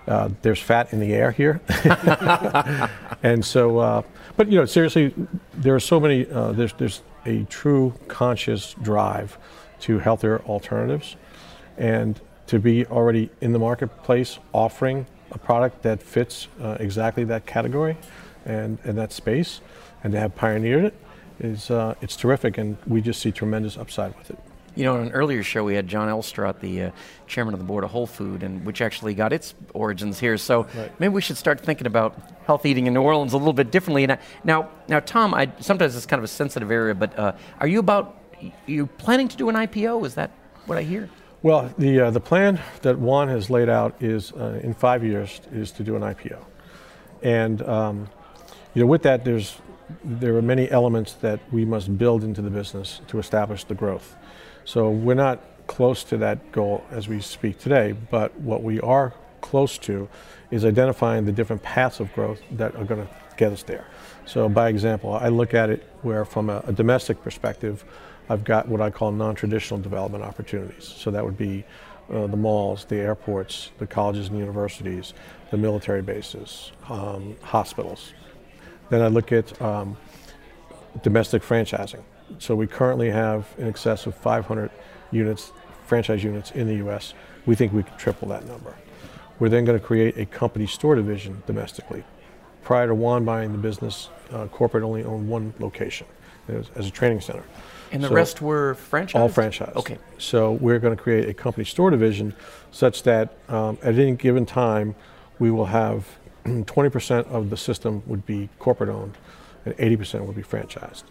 uh, 0.06 0.28
there's 0.42 0.60
fat 0.60 0.92
in 0.92 1.00
the 1.00 1.14
air 1.14 1.30
here. 1.30 1.60
and 3.22 3.44
so, 3.44 3.78
uh, 3.78 4.02
but 4.36 4.50
you 4.50 4.58
know, 4.58 4.66
seriously, 4.66 5.14
there 5.54 5.74
are 5.74 5.80
so 5.80 5.98
many, 5.98 6.28
uh, 6.30 6.52
there's, 6.52 6.74
there's 6.74 7.02
a 7.24 7.44
true 7.44 7.94
conscious 8.08 8.74
drive 8.82 9.38
to 9.80 9.98
healthier 9.98 10.40
alternatives. 10.42 11.16
And 11.78 12.20
to 12.46 12.58
be 12.58 12.84
already 12.86 13.30
in 13.40 13.52
the 13.52 13.58
marketplace 13.58 14.38
offering 14.52 15.06
a 15.34 15.38
product 15.38 15.82
that 15.82 16.02
fits 16.02 16.48
uh, 16.60 16.76
exactly 16.80 17.24
that 17.24 17.46
category 17.46 17.96
and, 18.44 18.78
and 18.84 18.96
that 18.96 19.12
space, 19.12 19.60
and 20.02 20.12
to 20.12 20.20
have 20.20 20.34
pioneered 20.34 20.84
it 20.84 20.94
is 21.40 21.70
uh, 21.70 21.94
it's 22.00 22.16
terrific, 22.16 22.58
and 22.58 22.76
we 22.86 23.00
just 23.00 23.20
see 23.20 23.32
tremendous 23.32 23.76
upside 23.76 24.16
with 24.16 24.30
it. 24.30 24.38
You 24.76 24.84
know, 24.84 24.96
in 24.96 25.06
an 25.06 25.12
earlier 25.12 25.42
show, 25.44 25.62
we 25.62 25.74
had 25.74 25.86
John 25.86 26.08
Elstrott, 26.08 26.60
the 26.60 26.84
uh, 26.84 26.90
chairman 27.28 27.54
of 27.54 27.60
the 27.60 27.66
board 27.66 27.84
of 27.84 27.90
Whole 27.90 28.08
Food, 28.08 28.42
and 28.42 28.64
which 28.64 28.80
actually 28.80 29.14
got 29.14 29.32
its 29.32 29.54
origins 29.72 30.18
here. 30.18 30.36
So 30.36 30.66
right. 30.74 31.00
maybe 31.00 31.14
we 31.14 31.20
should 31.20 31.36
start 31.36 31.60
thinking 31.60 31.86
about 31.86 32.18
health 32.46 32.66
eating 32.66 32.88
in 32.88 32.94
New 32.94 33.02
Orleans 33.02 33.34
a 33.34 33.38
little 33.38 33.52
bit 33.52 33.70
differently. 33.70 34.06
Now, 34.06 34.18
now, 34.42 34.68
now 34.88 35.00
Tom, 35.00 35.32
I, 35.32 35.50
sometimes 35.60 35.94
it's 35.94 36.06
kind 36.06 36.18
of 36.18 36.24
a 36.24 36.28
sensitive 36.28 36.72
area, 36.72 36.94
but 36.94 37.16
uh, 37.16 37.32
are 37.60 37.68
you 37.68 37.78
about 37.78 38.20
you 38.66 38.86
planning 38.86 39.28
to 39.28 39.36
do 39.36 39.48
an 39.48 39.54
IPO? 39.54 40.04
Is 40.06 40.16
that 40.16 40.32
what 40.66 40.76
I 40.76 40.82
hear? 40.82 41.08
Well, 41.44 41.70
the 41.76 42.00
uh, 42.00 42.10
the 42.10 42.20
plan 42.20 42.58
that 42.80 42.98
Wan 42.98 43.28
has 43.28 43.50
laid 43.50 43.68
out 43.68 44.02
is 44.02 44.32
uh, 44.32 44.60
in 44.62 44.72
five 44.72 45.04
years 45.04 45.42
is 45.52 45.72
to 45.72 45.82
do 45.82 45.94
an 45.94 46.00
IPO, 46.00 46.42
and 47.22 47.60
um, 47.68 48.08
you 48.72 48.80
know 48.80 48.86
with 48.86 49.02
that 49.02 49.26
there's 49.26 49.58
there 50.02 50.34
are 50.36 50.40
many 50.40 50.70
elements 50.70 51.12
that 51.20 51.40
we 51.52 51.66
must 51.66 51.98
build 51.98 52.24
into 52.24 52.40
the 52.40 52.48
business 52.48 53.02
to 53.08 53.18
establish 53.18 53.64
the 53.64 53.74
growth. 53.74 54.16
So 54.64 54.88
we're 54.88 55.12
not 55.12 55.38
close 55.66 56.02
to 56.04 56.16
that 56.16 56.50
goal 56.50 56.82
as 56.90 57.08
we 57.08 57.20
speak 57.20 57.58
today, 57.58 57.92
but 57.92 58.34
what 58.40 58.62
we 58.62 58.80
are 58.80 59.12
close 59.42 59.76
to 59.76 60.08
is 60.50 60.64
identifying 60.64 61.26
the 61.26 61.32
different 61.32 61.62
paths 61.62 62.00
of 62.00 62.10
growth 62.14 62.40
that 62.52 62.74
are 62.74 62.84
going 62.84 63.06
to 63.06 63.14
get 63.36 63.52
us 63.52 63.62
there. 63.64 63.86
So, 64.24 64.48
by 64.48 64.70
example, 64.70 65.12
I 65.12 65.28
look 65.28 65.52
at 65.52 65.68
it 65.68 65.82
where, 66.00 66.24
from 66.24 66.48
a, 66.48 66.64
a 66.66 66.72
domestic 66.72 67.22
perspective, 67.22 67.84
I've 68.28 68.44
got 68.44 68.68
what 68.68 68.80
I 68.80 68.90
call 68.90 69.12
non-traditional 69.12 69.80
development 69.80 70.24
opportunities. 70.24 70.84
So 70.84 71.10
that 71.10 71.24
would 71.24 71.36
be 71.36 71.64
uh, 72.10 72.26
the 72.26 72.36
malls, 72.36 72.84
the 72.86 72.96
airports, 72.96 73.70
the 73.78 73.86
colleges 73.86 74.28
and 74.28 74.38
universities, 74.38 75.14
the 75.50 75.56
military 75.56 76.02
bases, 76.02 76.72
um, 76.88 77.36
hospitals. 77.42 78.12
Then 78.90 79.02
I 79.02 79.08
look 79.08 79.32
at 79.32 79.60
um, 79.60 79.96
domestic 81.02 81.42
franchising. 81.42 82.02
So 82.38 82.54
we 82.54 82.66
currently 82.66 83.10
have 83.10 83.46
in 83.58 83.68
excess 83.68 84.06
of 84.06 84.14
500 84.14 84.70
units, 85.10 85.52
franchise 85.86 86.24
units 86.24 86.50
in 86.52 86.66
the 86.66 86.76
U.S. 86.76 87.14
We 87.46 87.54
think 87.54 87.72
we 87.72 87.82
can 87.82 87.96
triple 87.96 88.28
that 88.28 88.46
number. 88.46 88.74
We're 89.38 89.48
then 89.48 89.64
going 89.64 89.78
to 89.78 89.84
create 89.84 90.16
a 90.16 90.26
company 90.26 90.66
store 90.66 90.94
division 90.94 91.42
domestically. 91.46 92.04
Prior 92.62 92.86
to 92.86 92.94
Wan 92.94 93.24
buying 93.24 93.52
the 93.52 93.58
business, 93.58 94.08
uh, 94.30 94.46
corporate 94.46 94.84
only 94.84 95.04
owned 95.04 95.28
one 95.28 95.52
location 95.58 96.06
as, 96.48 96.70
as 96.76 96.86
a 96.86 96.90
training 96.90 97.20
center. 97.20 97.44
And 97.94 98.02
the 98.02 98.08
so 98.08 98.14
rest 98.14 98.42
were 98.42 98.74
franchise? 98.74 99.20
All 99.20 99.28
franchise. 99.28 99.72
Okay. 99.76 99.98
So 100.18 100.52
we're 100.52 100.80
going 100.80 100.96
to 100.96 101.00
create 101.00 101.28
a 101.28 101.34
company 101.34 101.64
store 101.64 101.90
division 101.90 102.34
such 102.72 103.04
that 103.04 103.36
um, 103.48 103.78
at 103.82 103.94
any 103.94 104.12
given 104.16 104.44
time, 104.44 104.96
we 105.38 105.50
will 105.50 105.66
have 105.66 106.06
20% 106.44 107.26
of 107.28 107.50
the 107.50 107.56
system 107.56 108.02
would 108.06 108.26
be 108.26 108.48
corporate 108.58 108.90
owned 108.90 109.16
and 109.64 109.76
80% 109.76 110.26
would 110.26 110.34
be 110.34 110.42
franchised. 110.42 111.04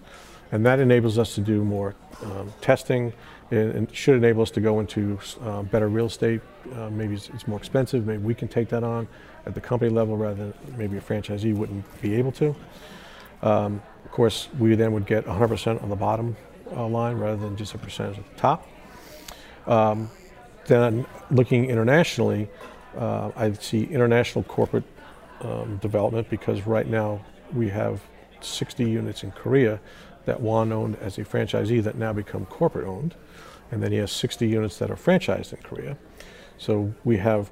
And 0.52 0.66
that 0.66 0.80
enables 0.80 1.18
us 1.18 1.34
to 1.36 1.42
do 1.42 1.64
more 1.64 1.96
um, 2.22 2.54
testing 2.62 3.14
and, 3.50 3.72
and, 3.72 3.96
should 3.96 4.16
enable 4.16 4.42
us 4.42 4.52
to 4.52 4.62
go 4.62 4.80
into 4.80 5.20
uh, 5.42 5.64
better 5.64 5.88
real 5.88 6.06
estate. 6.06 6.42
Uh, 6.76 6.90
maybe 6.90 7.16
it's, 7.16 7.30
it's, 7.30 7.48
more 7.48 7.58
expensive. 7.58 8.06
Maybe 8.06 8.22
we 8.22 8.36
can 8.36 8.48
take 8.48 8.70
that 8.70 8.84
on 8.84 9.08
at 9.46 9.56
the 9.56 9.62
company 9.62 9.90
level 9.90 10.16
rather 10.16 10.36
than 10.36 10.54
maybe 10.78 10.98
a 10.98 11.02
franchisee 11.02 11.56
wouldn't 11.56 12.02
be 12.02 12.14
able 12.16 12.32
to. 12.34 12.56
Um, 13.42 13.82
of 14.06 14.12
course, 14.12 14.48
we 14.60 14.76
then 14.76 14.92
would 14.94 15.08
get 15.08 15.26
100% 15.26 15.82
on 15.82 15.90
the 15.90 15.96
bottom 15.96 16.36
uh, 16.72 16.88
line 16.88 17.18
rather 17.18 17.38
than 17.38 17.56
just 17.56 17.74
a 17.74 17.78
percentage 17.78 18.20
at 18.20 18.30
the 18.34 18.40
top. 18.40 18.68
Um, 19.68 20.10
then 20.66 21.06
looking 21.32 21.70
internationally, 21.70 22.50
uh, 22.98 23.32
I 23.36 23.52
see 23.54 23.84
international 23.86 24.44
corporate 24.44 24.84
um, 25.42 25.78
development 25.78 26.30
because 26.30 26.66
right 26.66 26.88
now 26.88 27.24
we 27.54 27.70
have 27.70 28.02
60 28.42 28.84
units 28.90 29.24
in 29.24 29.32
Korea 29.32 29.80
that 30.26 30.40
Wan 30.40 30.72
owned 30.72 30.96
as 30.98 31.18
a 31.18 31.24
franchisee 31.24 31.84
that 31.84 31.96
now 31.96 32.14
become 32.14 32.46
corporate 32.46 32.88
owned. 32.88 33.16
And 33.72 33.82
then 33.82 33.92
he 33.92 33.98
has 33.98 34.12
60 34.12 34.48
units 34.48 34.78
that 34.78 34.90
are 34.90 34.96
franchised 34.96 35.54
in 35.54 35.60
Korea. 35.64 35.98
So 36.58 36.94
we 37.04 37.18
have 37.18 37.52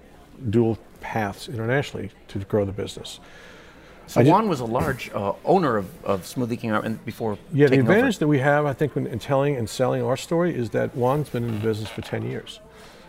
dual 0.50 0.78
paths 1.02 1.50
internationally 1.50 2.12
to 2.30 2.40
grow 2.40 2.64
the 2.64 2.72
business. 2.72 3.20
So 4.08 4.22
Wan 4.24 4.50
was 4.50 4.60
a 4.60 4.66
large 4.66 5.10
uh, 5.12 5.34
owner 5.46 5.78
of, 5.78 6.06
of 6.06 6.24
Smoothie 6.24 6.60
King 6.60 6.72
and 6.72 7.04
before. 7.06 7.38
Yeah, 7.54 7.68
the 7.68 7.80
advantage 7.80 8.16
over. 8.16 8.20
that 8.20 8.28
we 8.28 8.40
have, 8.40 8.66
I 8.66 8.74
think, 8.74 8.96
in 8.96 9.20
telling 9.20 9.56
and 9.56 9.70
selling 9.70 10.04
our 10.04 10.18
story 10.18 10.54
is 10.54 10.72
that 10.72 10.96
Wan's 10.96 11.30
been 11.30 11.44
in 11.44 11.54
the 11.54 11.60
business 11.66 11.90
for 11.90 12.02
10 12.02 12.24
years. 12.24 12.60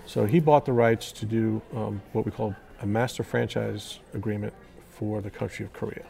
So 0.07 0.27
he 0.27 0.41
bought 0.41 0.65
the 0.65 0.73
rights 0.73 1.11
to 1.13 1.27
do 1.27 1.63
um, 1.75 2.03
what 2.13 2.25
we 2.25 2.31
call 2.31 2.55
a 2.81 2.87
master 2.87 3.23
franchise 3.23 3.99
agreement 4.15 4.53
for 4.91 5.21
the 5.21 5.31
country 5.31 5.65
of 5.65 5.73
Korea. 5.73 6.05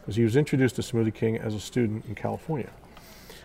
Because 0.00 0.16
he 0.16 0.22
was 0.22 0.36
introduced 0.36 0.76
to 0.76 0.82
Smoothie 0.82 1.14
King 1.14 1.38
as 1.38 1.54
a 1.54 1.60
student 1.60 2.04
in 2.06 2.14
California. 2.14 2.70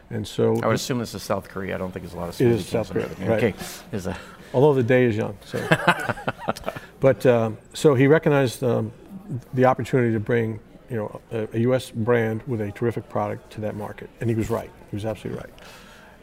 And 0.09 0.27
so 0.27 0.59
I 0.61 0.67
would 0.67 0.75
assume 0.75 0.99
this 0.99 1.15
is 1.15 1.23
South 1.23 1.47
Korea. 1.47 1.75
I 1.75 1.77
don't 1.77 1.91
think 1.91 2.03
there's 2.03 2.13
a 2.13 2.17
lot 2.17 2.29
of 2.29 2.35
Smoothie 2.35 2.41
It 2.41 2.59
is 2.59 2.67
South 2.67 2.91
Korea, 2.91 3.07
right. 3.07 3.43
Okay. 3.43 3.53
Is 3.91 4.07
a 4.07 4.17
Although 4.53 4.73
the 4.73 4.83
day 4.83 5.05
is 5.05 5.15
young. 5.15 5.37
So. 5.45 5.65
but 6.99 7.25
um, 7.25 7.57
so 7.73 7.95
he 7.95 8.07
recognized 8.07 8.63
um, 8.63 8.91
the 9.53 9.65
opportunity 9.65 10.11
to 10.13 10.19
bring 10.19 10.59
you 10.91 10.97
know, 10.97 11.21
a, 11.31 11.47
a, 11.53 11.59
U.S. 11.61 11.89
brand 11.89 12.43
with 12.43 12.59
a 12.59 12.71
terrific 12.73 13.07
product 13.07 13.49
to 13.53 13.61
that 13.61 13.75
market. 13.75 14.09
And 14.19 14.29
he 14.29 14.35
was 14.35 14.49
right. 14.49 14.69
He 14.89 14.95
was 14.95 15.05
absolutely 15.05 15.41
right. 15.41 15.53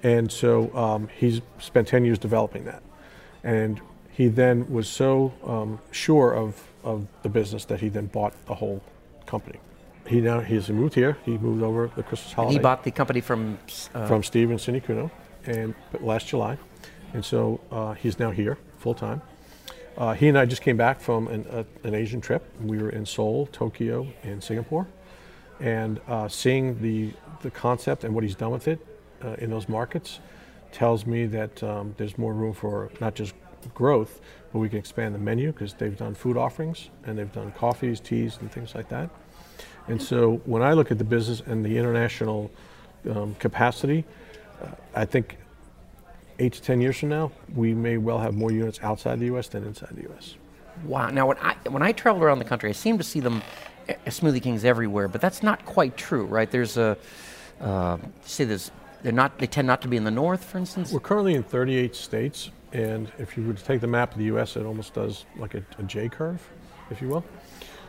And 0.03 0.31
so 0.31 0.75
um, 0.77 1.09
he's 1.17 1.41
spent 1.59 1.89
10 1.89 2.05
years 2.05 2.19
developing 2.19 2.65
that. 2.65 2.83
And 3.43 3.81
he 4.13 4.29
then 4.29 4.71
was 4.71 4.89
so 4.89 5.33
um, 5.45 5.81
sure 5.91 6.35
of, 6.35 6.69
of 6.85 7.07
the 7.23 7.31
business 7.31 7.65
that 7.65 7.81
he 7.81 7.89
then 7.89 8.07
bought 8.07 8.35
the 8.47 8.55
whole 8.55 8.83
company. 9.27 9.59
He 10.07 10.21
now 10.21 10.41
he's 10.41 10.69
moved 10.71 10.95
here. 10.95 11.19
He 11.25 11.37
moved 11.37 11.63
over 11.63 11.91
the 11.95 12.03
Christmas 12.03 12.33
holiday. 12.33 12.55
He 12.55 12.59
bought 12.59 12.83
the 12.83 12.91
company 12.91 13.21
from 13.21 13.59
uh, 13.95 14.07
from 14.07 14.23
Steve 14.23 14.51
and 14.51 14.59
Cindy 14.59 14.81
Kuhnau, 14.81 15.11
and 15.45 15.75
last 16.01 16.29
July, 16.29 16.57
and 17.13 17.23
so 17.23 17.61
uh, 17.71 17.93
he's 17.93 18.19
now 18.19 18.31
here 18.31 18.57
full 18.79 18.95
time. 18.95 19.21
Uh, 19.99 20.15
he 20.15 20.29
and 20.29 20.39
I 20.39 20.47
just 20.47 20.63
came 20.63 20.77
back 20.77 21.01
from 21.01 21.27
an, 21.27 21.45
a, 21.51 21.87
an, 21.87 21.93
Asian 21.93 22.21
trip. 22.21 22.45
We 22.63 22.79
were 22.79 22.91
in 22.91 23.05
Seoul, 23.05 23.49
Tokyo, 23.51 24.07
and 24.23 24.43
Singapore, 24.43 24.87
and 25.59 26.01
uh, 26.07 26.29
seeing 26.29 26.81
the 26.81 27.13
the 27.43 27.51
concept 27.51 28.05
and 28.05 28.15
what 28.15 28.25
he's 28.25 28.35
done 28.35 28.51
with 28.51 28.69
it 28.69 28.85
uh, 29.25 29.35
in 29.39 29.51
those 29.51 29.69
markets 29.69 30.21
tells 30.73 31.07
me 31.07 31.27
that 31.27 31.63
um, 31.63 31.95
there's 31.97 32.19
more 32.19 32.33
room 32.33 32.53
for 32.53 32.91
not 33.01 33.15
just 33.15 33.35
growth, 33.75 34.21
but 34.53 34.59
we 34.59 34.69
can 34.69 34.79
expand 34.79 35.15
the 35.15 35.19
menu 35.19 35.53
because 35.53 35.75
they've 35.75 35.97
done 35.97 36.15
food 36.15 36.37
offerings 36.37 36.91
and 37.05 37.19
they've 37.19 37.33
done 37.33 37.51
coffees, 37.53 38.01
teas, 38.01 38.39
and 38.41 38.51
things 38.53 38.75
like 38.75 38.89
that. 38.89 39.11
And 39.89 40.01
so 40.01 40.37
when 40.45 40.63
I 40.63 40.75
look 40.75 40.91
at 40.91 40.99
the 40.99 41.05
business 41.05 41.43
and 41.47 41.65
the 41.65 41.77
international 41.79 42.51
um, 43.11 43.35
capacity, 43.37 44.05
uh, 44.63 44.69
I 44.95 45.05
think 45.05 45.39
eight 46.39 46.53
to 46.55 46.63
10 46.63 46.81
years 46.81 46.99
from 46.99 47.09
now, 47.11 47.33
we 47.55 47.75
may 47.75 47.97
well 47.97 48.19
have 48.19 48.35
more 48.35 48.51
units 48.51 48.79
outside 48.83 49.19
the 49.19 49.27
U.S. 49.27 49.49
than 49.49 49.65
inside 49.65 49.91
the 49.95 50.03
U.S. 50.03 50.37
Wow. 50.85 51.11
Now, 51.11 51.27
when 51.27 51.39
I, 51.39 51.57
when 51.69 51.83
I 51.83 51.93
travel 51.93 52.23
around 52.23 52.39
the 52.39 52.45
country, 52.45 52.71
I 52.71 52.73
seem 52.73 52.99
to 52.99 53.05
see 53.05 53.21
them, 53.21 53.43
uh, 53.89 53.95
Smoothie 54.07 54.43
Kings 54.43 54.65
everywhere, 54.65 55.09
but 55.09 55.21
that's 55.21 55.43
not 55.43 55.65
quite 55.65 55.97
true, 55.97 56.25
right? 56.25 56.51
There's 56.51 56.77
a, 56.77 56.97
uh, 57.61 57.99
say 58.23 58.45
there's, 58.45 58.71
they're 59.03 59.13
not, 59.13 59.39
they 59.39 59.47
tend 59.47 59.67
not 59.67 59.83
to 59.83 59.89
be 59.89 59.97
in 59.97 60.05
the 60.05 60.11
north, 60.11 60.45
for 60.45 60.59
instance? 60.59 60.93
We're 60.93 61.01
currently 61.01 61.35
in 61.35 61.43
38 61.43 61.95
states, 61.95 62.51
and 62.73 63.11
if 63.19 63.37
you 63.37 63.45
were 63.45 63.55
to 63.55 63.65
take 63.65 63.81
the 63.81 63.87
map 63.87 64.13
of 64.13 64.19
the 64.19 64.25
U.S., 64.25 64.57
it 64.57 64.65
almost 64.65 64.95
does 64.95 65.25
like 65.37 65.55
a, 65.55 65.65
a 65.79 65.83
J 65.85 66.09
curve, 66.09 66.41
if 66.91 67.01
you 67.03 67.09
will. 67.09 67.25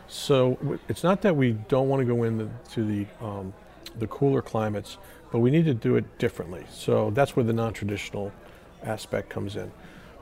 So 0.08 0.78
it's 0.88 1.04
not 1.04 1.22
that 1.22 1.36
we 1.36 1.52
don't 1.52 1.88
want 1.88 2.00
to 2.00 2.06
go 2.06 2.24
into 2.24 2.50
the, 2.84 3.06
um, 3.20 3.52
the 3.98 4.06
cooler 4.06 4.42
climates, 4.42 4.98
but 5.32 5.40
we 5.40 5.50
need 5.50 5.64
to 5.64 5.74
do 5.74 5.96
it 5.96 6.18
differently. 6.18 6.64
So 6.70 7.10
that's 7.10 7.36
where 7.36 7.44
the 7.44 7.52
non-traditional 7.52 8.32
aspect 8.82 9.28
comes 9.28 9.56
in, 9.56 9.70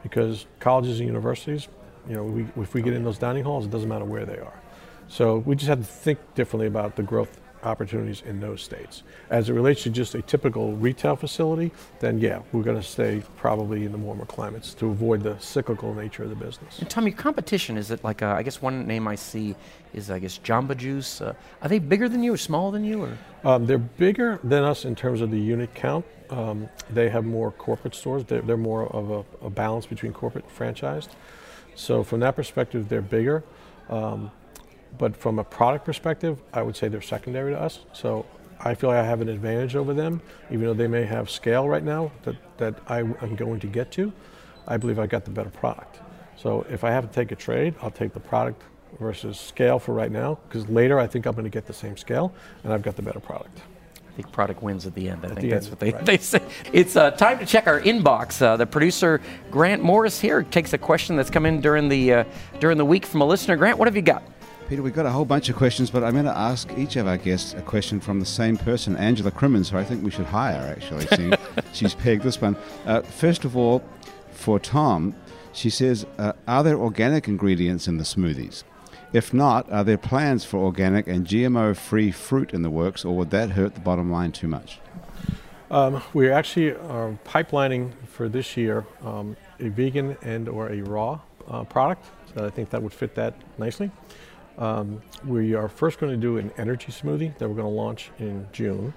because 0.02 0.46
colleges 0.60 1.00
and 1.00 1.06
universities, 1.06 1.68
you 2.08 2.14
know, 2.14 2.24
we, 2.24 2.46
if 2.62 2.74
we 2.74 2.82
get 2.82 2.94
in 2.94 3.04
those 3.04 3.18
dining 3.18 3.44
halls, 3.44 3.66
it 3.66 3.70
doesn't 3.70 3.88
matter 3.88 4.04
where 4.04 4.24
they 4.24 4.38
are. 4.38 4.60
So 5.08 5.38
we 5.38 5.56
just 5.56 5.68
have 5.68 5.78
to 5.78 5.84
think 5.84 6.18
differently 6.34 6.66
about 6.66 6.96
the 6.96 7.02
growth 7.02 7.40
opportunities 7.62 8.22
in 8.26 8.40
those 8.40 8.62
states. 8.62 9.02
As 9.30 9.48
it 9.48 9.52
relates 9.52 9.82
to 9.84 9.90
just 9.90 10.14
a 10.14 10.22
typical 10.22 10.72
retail 10.76 11.16
facility, 11.16 11.72
then 12.00 12.18
yeah, 12.18 12.42
we're 12.52 12.62
going 12.62 12.76
to 12.76 12.82
stay 12.82 13.22
probably 13.36 13.84
in 13.84 13.92
the 13.92 13.98
warmer 13.98 14.26
climates 14.26 14.74
to 14.74 14.86
avoid 14.86 15.22
the 15.22 15.38
cyclical 15.38 15.94
nature 15.94 16.24
of 16.24 16.30
the 16.30 16.36
business. 16.36 16.78
And 16.78 16.88
Tommy, 16.88 17.10
competition 17.10 17.76
is 17.76 17.90
it 17.90 18.02
like 18.04 18.22
uh, 18.22 18.34
I 18.36 18.42
guess 18.42 18.62
one 18.62 18.86
name 18.86 19.08
I 19.08 19.14
see 19.14 19.54
is 19.94 20.10
I 20.10 20.18
guess 20.18 20.38
Jamba 20.38 20.76
Juice. 20.76 21.20
Uh, 21.20 21.34
are 21.62 21.68
they 21.68 21.78
bigger 21.78 22.08
than 22.08 22.22
you 22.22 22.34
or 22.34 22.36
smaller 22.36 22.72
than 22.72 22.84
you? 22.84 23.04
Or 23.04 23.18
um, 23.44 23.66
they're 23.66 23.78
bigger 23.78 24.40
than 24.42 24.64
us 24.64 24.84
in 24.84 24.94
terms 24.94 25.20
of 25.20 25.30
the 25.30 25.40
unit 25.40 25.74
count. 25.74 26.04
Um, 26.30 26.68
they 26.90 27.08
have 27.08 27.24
more 27.24 27.50
corporate 27.50 27.94
stores. 27.94 28.24
They're, 28.24 28.42
they're 28.42 28.56
more 28.56 28.86
of 28.88 29.10
a, 29.10 29.46
a, 29.46 29.50
balance 29.50 29.86
between 29.86 30.12
corporate 30.12 30.44
and 30.44 30.54
franchised. 30.54 31.08
So 31.74 32.04
from 32.04 32.20
that 32.20 32.36
perspective, 32.36 32.88
they're 32.88 33.00
bigger. 33.00 33.44
Um, 33.88 34.30
but 34.96 35.16
from 35.16 35.38
a 35.38 35.44
product 35.44 35.84
perspective, 35.84 36.40
I 36.52 36.62
would 36.62 36.76
say 36.76 36.88
they're 36.88 37.02
secondary 37.02 37.52
to 37.52 37.60
us. 37.60 37.80
So 37.92 38.24
I 38.60 38.74
feel 38.74 38.90
like 38.90 38.98
I 38.98 39.04
have 39.04 39.20
an 39.20 39.28
advantage 39.28 39.76
over 39.76 39.94
them, 39.94 40.20
even 40.50 40.64
though 40.64 40.74
they 40.74 40.88
may 40.88 41.04
have 41.04 41.30
scale 41.30 41.68
right 41.68 41.84
now 41.84 42.10
that, 42.24 42.36
that 42.58 42.74
I, 42.88 43.00
am 43.00 43.36
going 43.36 43.60
to 43.60 43.66
get 43.66 43.92
to. 43.92 44.12
I 44.66 44.76
believe 44.76 44.98
I 44.98 45.06
got 45.06 45.24
the 45.24 45.30
better 45.30 45.50
product. 45.50 46.00
So 46.36 46.66
if 46.68 46.84
I 46.84 46.90
have 46.90 47.08
to 47.08 47.12
take 47.12 47.32
a 47.32 47.36
trade, 47.36 47.74
I'll 47.82 47.90
take 47.90 48.12
the 48.12 48.20
product 48.20 48.62
versus 48.98 49.38
scale 49.38 49.78
for 49.78 49.92
right 49.92 50.10
now, 50.10 50.38
because 50.48 50.68
later 50.68 50.98
I 50.98 51.06
think 51.06 51.26
I'm 51.26 51.32
going 51.32 51.44
to 51.44 51.50
get 51.50 51.66
the 51.66 51.72
same 51.72 51.96
scale 51.96 52.32
and 52.64 52.72
I've 52.72 52.82
got 52.82 52.96
the 52.96 53.02
better 53.02 53.20
product. 53.20 53.60
I 54.08 54.22
think 54.22 54.32
product 54.32 54.62
wins 54.62 54.84
at 54.86 54.94
the 54.94 55.08
end. 55.08 55.24
I 55.24 55.28
at 55.28 55.36
think 55.36 55.50
that's 55.50 55.66
end, 55.66 55.72
what 55.72 55.80
they, 55.80 55.92
right. 55.92 56.06
they 56.06 56.18
say. 56.18 56.42
It's 56.72 56.96
uh, 56.96 57.12
time 57.12 57.38
to 57.38 57.46
check 57.46 57.68
our 57.68 57.80
inbox. 57.80 58.42
Uh, 58.42 58.56
the 58.56 58.66
producer 58.66 59.20
Grant 59.52 59.82
Morris 59.82 60.18
here 60.18 60.42
takes 60.42 60.72
a 60.72 60.78
question 60.78 61.14
that's 61.14 61.30
come 61.30 61.46
in 61.46 61.60
during 61.60 61.88
the 61.88 62.12
uh, 62.12 62.24
during 62.58 62.78
the 62.78 62.84
week 62.84 63.06
from 63.06 63.20
a 63.20 63.24
listener. 63.24 63.56
Grant, 63.56 63.78
what 63.78 63.86
have 63.86 63.94
you 63.94 64.02
got? 64.02 64.24
Peter, 64.68 64.82
we've 64.82 64.94
got 64.94 65.06
a 65.06 65.10
whole 65.10 65.24
bunch 65.24 65.48
of 65.48 65.56
questions, 65.56 65.88
but 65.88 66.04
I'm 66.04 66.12
going 66.12 66.26
to 66.26 66.36
ask 66.36 66.70
each 66.76 66.96
of 66.96 67.06
our 67.06 67.16
guests 67.16 67.54
a 67.54 67.62
question 67.62 68.00
from 68.00 68.20
the 68.20 68.26
same 68.26 68.58
person, 68.58 68.98
Angela 68.98 69.30
Crimmins, 69.30 69.70
who 69.70 69.78
I 69.78 69.84
think 69.84 70.04
we 70.04 70.10
should 70.10 70.26
hire, 70.26 70.74
actually, 70.76 71.06
seeing 71.16 71.32
she's 71.72 71.94
pegged 71.94 72.22
this 72.22 72.38
one. 72.38 72.54
Uh, 72.84 73.00
first 73.00 73.46
of 73.46 73.56
all, 73.56 73.82
for 74.30 74.60
Tom, 74.60 75.14
She 75.54 75.70
says, 75.70 76.04
uh, 76.18 76.34
Are 76.46 76.62
there 76.62 76.76
organic 76.76 77.28
ingredients 77.28 77.88
in 77.88 77.96
the 77.96 78.04
smoothies? 78.04 78.62
If 79.14 79.32
not, 79.32 79.72
are 79.72 79.84
there 79.84 79.96
plans 79.96 80.44
for 80.44 80.58
organic 80.58 81.06
and 81.06 81.26
GMO 81.26 81.74
free 81.74 82.10
fruit 82.10 82.52
in 82.52 82.60
the 82.60 82.68
works, 82.68 83.06
or 83.06 83.16
would 83.16 83.30
that 83.30 83.52
hurt 83.52 83.72
the 83.72 83.80
bottom 83.80 84.12
line 84.12 84.32
too 84.32 84.48
much? 84.48 84.80
Um, 85.70 86.02
we 86.12 86.30
actually 86.30 86.72
are 86.72 87.18
pipelining 87.24 87.92
for 88.06 88.28
this 88.28 88.54
year 88.54 88.84
um, 89.02 89.34
a 89.60 89.70
vegan 89.70 90.18
and 90.20 90.46
or 90.46 90.70
a 90.70 90.82
raw 90.82 91.20
uh, 91.48 91.64
product. 91.64 92.04
So 92.34 92.44
I 92.44 92.50
think 92.50 92.68
that 92.68 92.82
would 92.82 92.92
fit 92.92 93.14
that 93.14 93.34
nicely. 93.56 93.90
Um, 94.58 95.00
we 95.24 95.54
are 95.54 95.68
first 95.68 96.00
going 96.00 96.12
to 96.12 96.16
do 96.16 96.36
an 96.36 96.50
energy 96.58 96.90
smoothie 96.90 97.36
that 97.38 97.48
we're 97.48 97.54
going 97.54 97.68
to 97.68 97.74
launch 97.74 98.10
in 98.18 98.46
June, 98.52 98.92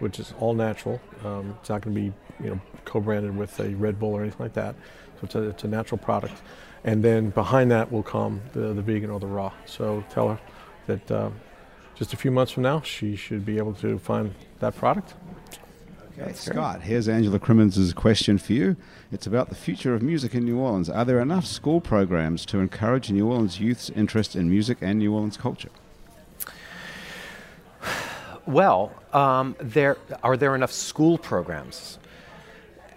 which 0.00 0.18
is 0.18 0.34
all 0.40 0.54
natural. 0.54 1.00
Um, 1.24 1.56
it's 1.60 1.68
not 1.68 1.82
going 1.82 1.94
to 1.94 2.00
be 2.00 2.12
you 2.42 2.50
know 2.50 2.60
co-branded 2.84 3.36
with 3.36 3.58
a 3.60 3.70
Red 3.76 3.98
Bull 3.98 4.12
or 4.12 4.22
anything 4.22 4.40
like 4.40 4.54
that. 4.54 4.74
So 5.16 5.20
it's 5.22 5.34
a, 5.36 5.42
it's 5.42 5.64
a 5.64 5.68
natural 5.68 5.98
product. 5.98 6.42
And 6.82 7.02
then 7.02 7.30
behind 7.30 7.70
that 7.70 7.90
will 7.90 8.02
come 8.02 8.42
the, 8.52 8.74
the 8.74 8.82
vegan 8.82 9.08
or 9.08 9.20
the 9.20 9.26
raw. 9.26 9.52
So 9.64 10.04
tell 10.10 10.28
her 10.30 10.40
that 10.86 11.10
uh, 11.10 11.30
just 11.94 12.12
a 12.12 12.16
few 12.16 12.30
months 12.30 12.52
from 12.52 12.64
now, 12.64 12.80
she 12.80 13.14
should 13.16 13.46
be 13.46 13.56
able 13.56 13.74
to 13.74 13.98
find 13.98 14.34
that 14.58 14.76
product. 14.76 15.14
Okay, 16.16 16.32
Scott, 16.32 16.82
here's 16.82 17.08
Angela 17.08 17.40
Crimmins' 17.40 17.92
question 17.92 18.38
for 18.38 18.52
you. 18.52 18.76
It's 19.10 19.26
about 19.26 19.48
the 19.48 19.56
future 19.56 19.94
of 19.94 20.02
music 20.02 20.32
in 20.34 20.44
New 20.44 20.58
Orleans. 20.58 20.88
Are 20.88 21.04
there 21.04 21.18
enough 21.18 21.44
school 21.44 21.80
programs 21.80 22.46
to 22.46 22.60
encourage 22.60 23.10
New 23.10 23.26
Orleans 23.26 23.58
youth's 23.58 23.90
interest 23.90 24.36
in 24.36 24.48
music 24.48 24.78
and 24.80 25.00
New 25.00 25.12
Orleans 25.12 25.36
culture? 25.36 25.70
Well, 28.46 28.92
um, 29.14 29.56
there 29.58 29.96
are 30.22 30.36
there 30.36 30.54
enough 30.54 30.70
school 30.70 31.16
programs? 31.16 31.98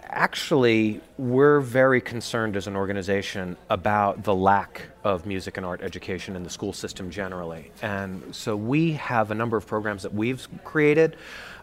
actually, 0.10 1.00
we're 1.18 1.60
very 1.60 2.02
concerned 2.02 2.56
as 2.56 2.66
an 2.68 2.76
organization 2.76 3.56
about 3.70 4.24
the 4.24 4.34
lack 4.34 4.88
of 5.04 5.26
music 5.26 5.58
and 5.58 5.66
art 5.66 5.82
education 5.82 6.36
in 6.36 6.44
the 6.44 6.50
school 6.50 6.74
system 6.74 7.10
generally. 7.12 7.72
And 7.82 8.36
so 8.36 8.56
we 8.56 8.94
have 8.94 9.32
a 9.32 9.36
number 9.36 9.58
of 9.58 9.68
programs 9.68 10.04
that 10.04 10.14
we've 10.14 10.48
created. 10.64 11.18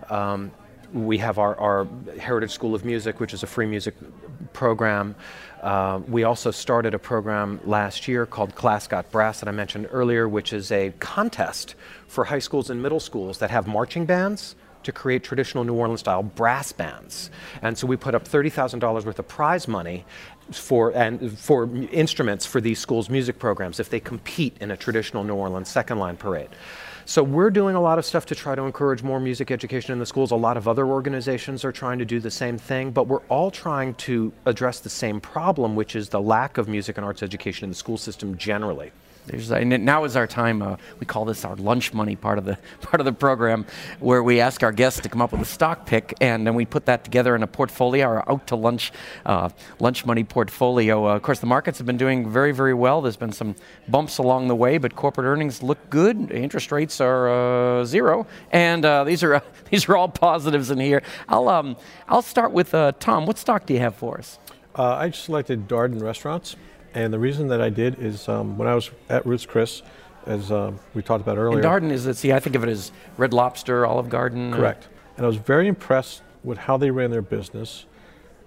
Um, 0.08 0.52
we 0.92 1.18
have 1.18 1.38
our, 1.38 1.56
our, 1.58 1.86
Heritage 2.18 2.50
School 2.50 2.74
of 2.74 2.84
Music, 2.84 3.20
which 3.20 3.34
is 3.34 3.42
a 3.42 3.46
free 3.46 3.66
music 3.66 3.94
program. 4.52 5.14
Uh, 5.62 6.00
we 6.06 6.24
also 6.24 6.50
started 6.50 6.94
a 6.94 6.98
program 6.98 7.60
last 7.64 8.06
year 8.06 8.26
called 8.26 8.54
Class 8.54 8.86
Got 8.86 9.10
Brass 9.10 9.40
that 9.40 9.48
I 9.48 9.52
mentioned 9.52 9.88
earlier, 9.90 10.28
which 10.28 10.52
is 10.52 10.70
a 10.70 10.92
contest 10.98 11.74
for 12.06 12.24
high 12.24 12.38
schools 12.38 12.70
and 12.70 12.82
middle 12.82 13.00
schools 13.00 13.38
that 13.38 13.50
have 13.50 13.66
marching 13.66 14.04
bands 14.04 14.56
to 14.84 14.92
create 14.92 15.24
traditional 15.24 15.64
New 15.64 15.74
Orleans 15.74 16.00
style 16.00 16.22
brass 16.22 16.72
bands. 16.72 17.30
And 17.62 17.76
so 17.76 17.86
we 17.86 17.96
put 17.96 18.14
up 18.14 18.28
$30,000 18.28 19.04
worth 19.04 19.18
of 19.18 19.28
prize 19.28 19.66
money 19.66 20.04
for 20.50 20.90
and 20.90 21.38
for 21.38 21.68
instruments 21.90 22.44
for 22.44 22.60
these 22.60 22.78
schools' 22.78 23.08
music 23.08 23.38
programs 23.38 23.80
if 23.80 23.88
they 23.88 24.00
compete 24.00 24.56
in 24.60 24.70
a 24.70 24.76
traditional 24.76 25.24
New 25.24 25.34
Orleans 25.34 25.68
second 25.68 25.98
line 25.98 26.16
parade. 26.16 26.50
So 27.06 27.22
we're 27.22 27.50
doing 27.50 27.76
a 27.76 27.80
lot 27.80 27.98
of 27.98 28.06
stuff 28.06 28.24
to 28.26 28.34
try 28.34 28.54
to 28.54 28.62
encourage 28.62 29.02
more 29.02 29.20
music 29.20 29.50
education 29.50 29.92
in 29.92 29.98
the 29.98 30.06
schools. 30.06 30.30
A 30.30 30.36
lot 30.36 30.56
of 30.56 30.66
other 30.66 30.86
organizations 30.86 31.62
are 31.62 31.72
trying 31.72 31.98
to 31.98 32.06
do 32.06 32.18
the 32.18 32.30
same 32.30 32.56
thing, 32.56 32.92
but 32.92 33.06
we're 33.06 33.22
all 33.28 33.50
trying 33.50 33.94
to 33.94 34.32
address 34.46 34.80
the 34.80 34.88
same 34.88 35.20
problem, 35.20 35.76
which 35.76 35.96
is 35.96 36.08
the 36.08 36.20
lack 36.20 36.56
of 36.56 36.66
music 36.66 36.96
and 36.96 37.04
arts 37.04 37.22
education 37.22 37.64
in 37.64 37.70
the 37.70 37.76
school 37.76 37.98
system 37.98 38.38
generally. 38.38 38.90
There's, 39.26 39.50
and 39.50 39.84
now 39.84 40.04
is 40.04 40.16
our 40.16 40.26
time. 40.26 40.60
Uh, 40.60 40.76
we 41.00 41.06
call 41.06 41.24
this 41.24 41.46
our 41.46 41.56
lunch 41.56 41.94
money 41.94 42.14
part 42.14 42.36
of 42.36 42.44
the 42.44 42.58
part 42.82 43.00
of 43.00 43.06
the 43.06 43.12
program, 43.12 43.64
where 44.00 44.22
we 44.22 44.40
ask 44.40 44.62
our 44.62 44.72
guests 44.72 45.00
to 45.00 45.08
come 45.08 45.22
up 45.22 45.32
with 45.32 45.40
a 45.40 45.46
stock 45.46 45.86
pick, 45.86 46.14
and 46.20 46.46
then 46.46 46.54
we 46.54 46.66
put 46.66 46.84
that 46.86 47.04
together 47.04 47.34
in 47.34 47.42
a 47.42 47.46
portfolio, 47.46 48.06
our 48.06 48.30
out 48.30 48.46
to 48.48 48.56
lunch 48.56 48.92
uh, 49.24 49.48
lunch 49.80 50.04
money 50.04 50.24
portfolio. 50.24 51.08
Uh, 51.08 51.16
of 51.16 51.22
course, 51.22 51.40
the 51.40 51.46
markets 51.46 51.78
have 51.78 51.86
been 51.86 51.96
doing 51.96 52.28
very, 52.28 52.52
very 52.52 52.74
well. 52.74 53.00
There's 53.00 53.16
been 53.16 53.32
some 53.32 53.54
bumps 53.88 54.18
along 54.18 54.48
the 54.48 54.56
way, 54.56 54.76
but 54.76 54.94
corporate 54.94 55.26
earnings 55.26 55.62
look 55.62 55.78
good. 55.88 56.30
Interest 56.30 56.70
rates 56.70 57.00
are 57.00 57.80
uh, 57.80 57.84
zero, 57.84 58.26
and 58.52 58.84
uh, 58.84 59.04
these 59.04 59.22
are 59.22 59.42
these 59.70 59.88
are 59.88 59.96
all 59.96 60.08
positives 60.08 60.70
in 60.70 60.78
here. 60.78 61.02
I'll 61.30 61.48
um, 61.48 61.76
I'll 62.08 62.22
start 62.22 62.52
with 62.52 62.74
uh, 62.74 62.92
Tom. 63.00 63.24
What 63.24 63.38
stock 63.38 63.64
do 63.64 63.72
you 63.72 63.80
have 63.80 63.94
for 63.94 64.18
us? 64.18 64.38
I 64.76 65.08
just 65.08 65.24
selected 65.24 65.68
Darden 65.68 66.02
Restaurants. 66.02 66.56
And 66.94 67.12
the 67.12 67.18
reason 67.18 67.48
that 67.48 67.60
I 67.60 67.70
did 67.70 67.98
is 67.98 68.28
um, 68.28 68.56
when 68.56 68.68
I 68.68 68.74
was 68.74 68.90
at 69.08 69.26
Ruth's 69.26 69.46
Chris, 69.46 69.82
as 70.26 70.50
uh, 70.50 70.72
we 70.94 71.02
talked 71.02 71.22
about 71.22 71.36
earlier. 71.36 71.58
And 71.58 71.66
Darden 71.66 71.90
is? 71.90 72.18
See, 72.18 72.32
I 72.32 72.40
think 72.40 72.56
of 72.56 72.62
it 72.62 72.68
as 72.68 72.92
Red 73.16 73.32
Lobster, 73.32 73.84
Olive 73.84 74.08
Garden. 74.08 74.52
Correct. 74.52 74.88
And 75.16 75.24
I 75.24 75.28
was 75.28 75.36
very 75.36 75.68
impressed 75.68 76.22
with 76.42 76.58
how 76.58 76.76
they 76.76 76.90
ran 76.90 77.10
their 77.10 77.22
business 77.22 77.86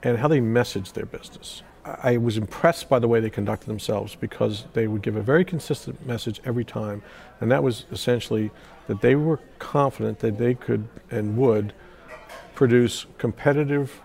and 0.03 0.17
how 0.17 0.27
they 0.27 0.39
messaged 0.39 0.93
their 0.93 1.05
business. 1.05 1.63
I 1.85 2.17
was 2.17 2.37
impressed 2.37 2.89
by 2.89 2.99
the 2.99 3.07
way 3.07 3.19
they 3.19 3.29
conducted 3.29 3.67
themselves 3.67 4.15
because 4.15 4.65
they 4.73 4.87
would 4.87 5.01
give 5.01 5.15
a 5.15 5.21
very 5.21 5.45
consistent 5.45 6.05
message 6.05 6.41
every 6.43 6.65
time, 6.65 7.01
and 7.39 7.49
that 7.49 7.63
was 7.63 7.85
essentially 7.91 8.51
that 8.87 9.01
they 9.01 9.15
were 9.15 9.39
confident 9.59 10.19
that 10.19 10.37
they 10.37 10.53
could 10.53 10.87
and 11.11 11.37
would 11.37 11.73
produce 12.55 13.05
competitive 13.17 14.01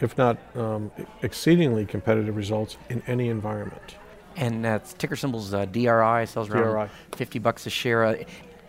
if 0.00 0.16
not 0.18 0.38
um, 0.56 0.90
exceedingly 1.22 1.86
competitive 1.86 2.36
results 2.36 2.76
in 2.88 3.02
any 3.06 3.28
environment. 3.28 3.96
And 4.36 4.66
uh, 4.66 4.80
ticker 4.98 5.16
symbols 5.16 5.54
uh, 5.54 5.64
DRI 5.66 6.26
sells 6.26 6.50
around 6.50 6.88
DRI. 6.88 6.88
50 7.16 7.38
bucks 7.38 7.66
a 7.66 7.70
share. 7.70 8.04
Uh, 8.04 8.16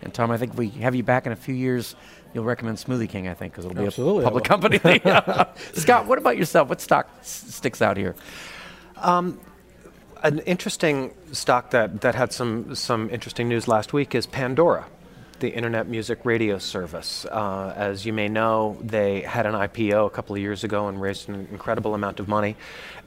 and 0.02 0.14
Tom, 0.14 0.30
I 0.32 0.38
think 0.38 0.54
if 0.54 0.58
we 0.58 0.70
have 0.70 0.94
you 0.94 1.04
back 1.04 1.26
in 1.26 1.32
a 1.32 1.36
few 1.36 1.56
years, 1.56 1.96
you'll 2.34 2.44
recommend 2.44 2.78
Smoothie 2.78 3.10
King, 3.10 3.28
I 3.28 3.34
think, 3.34 3.54
because 3.54 3.66
it'll 3.66 3.76
be 3.76 3.88
Absolutely, 3.88 4.24
a 4.24 4.26
public 4.26 4.44
company. 4.44 4.80
Scott, 5.74 6.06
what 6.06 6.18
about 6.20 6.38
yourself? 6.38 6.70
What 6.70 6.82
stock 6.82 7.10
s- 7.22 7.46
sticks 7.56 7.82
out 7.82 7.98
here? 7.98 8.16
Um, 8.98 9.40
an 10.22 10.40
interesting 10.40 11.14
stock 11.32 11.72
that, 11.72 12.02
that 12.02 12.14
had 12.16 12.32
some, 12.32 12.76
some 12.76 13.10
interesting 13.10 13.50
news 13.50 13.68
last 13.68 13.94
week 13.94 14.14
is 14.14 14.26
Pandora 14.28 14.86
the 15.40 15.50
internet 15.50 15.88
music 15.88 16.20
radio 16.24 16.58
service. 16.58 17.26
Uh, 17.26 17.74
as 17.76 18.06
you 18.06 18.14
may 18.14 18.28
know, 18.28 18.78
they 18.82 19.22
had 19.22 19.46
an 19.46 19.54
IPO 19.54 20.08
a 20.08 20.10
couple 20.10 20.36
of 20.36 20.42
years 20.42 20.64
ago 20.64 20.88
and 20.88 21.02
raised 21.02 21.30
an 21.30 21.48
incredible 21.52 21.94
amount 21.94 22.20
of 22.20 22.28
money. 22.28 22.56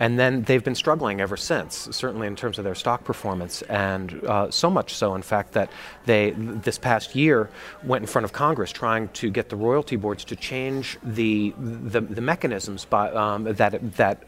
And 0.01 0.19
then 0.19 0.43
they've 0.43 0.63
been 0.63 0.75
struggling 0.75 1.21
ever 1.21 1.37
since, 1.37 1.89
certainly 1.91 2.27
in 2.27 2.37
terms 2.37 2.59
of 2.59 2.65
their 2.65 2.75
stock 2.75 3.05
performance. 3.05 3.63
And 3.63 4.25
uh, 4.25 4.51
so 4.51 4.71
much 4.71 4.95
so, 4.95 5.15
in 5.15 5.23
fact, 5.23 5.53
that 5.53 5.71
they, 6.05 6.31
this 6.37 6.79
past 6.79 7.15
year, 7.15 7.51
went 7.83 8.03
in 8.03 8.07
front 8.07 8.25
of 8.25 8.33
Congress 8.33 8.71
trying 8.71 9.09
to 9.09 9.31
get 9.31 9.49
the 9.49 9.57
royalty 9.57 9.97
boards 9.97 10.25
to 10.27 10.37
change 10.37 10.99
the, 11.03 11.55
the, 11.59 12.01
the 12.01 12.21
mechanisms 12.21 12.85
by, 12.85 13.11
um, 13.11 13.45
that, 13.45 13.97
that 13.97 14.23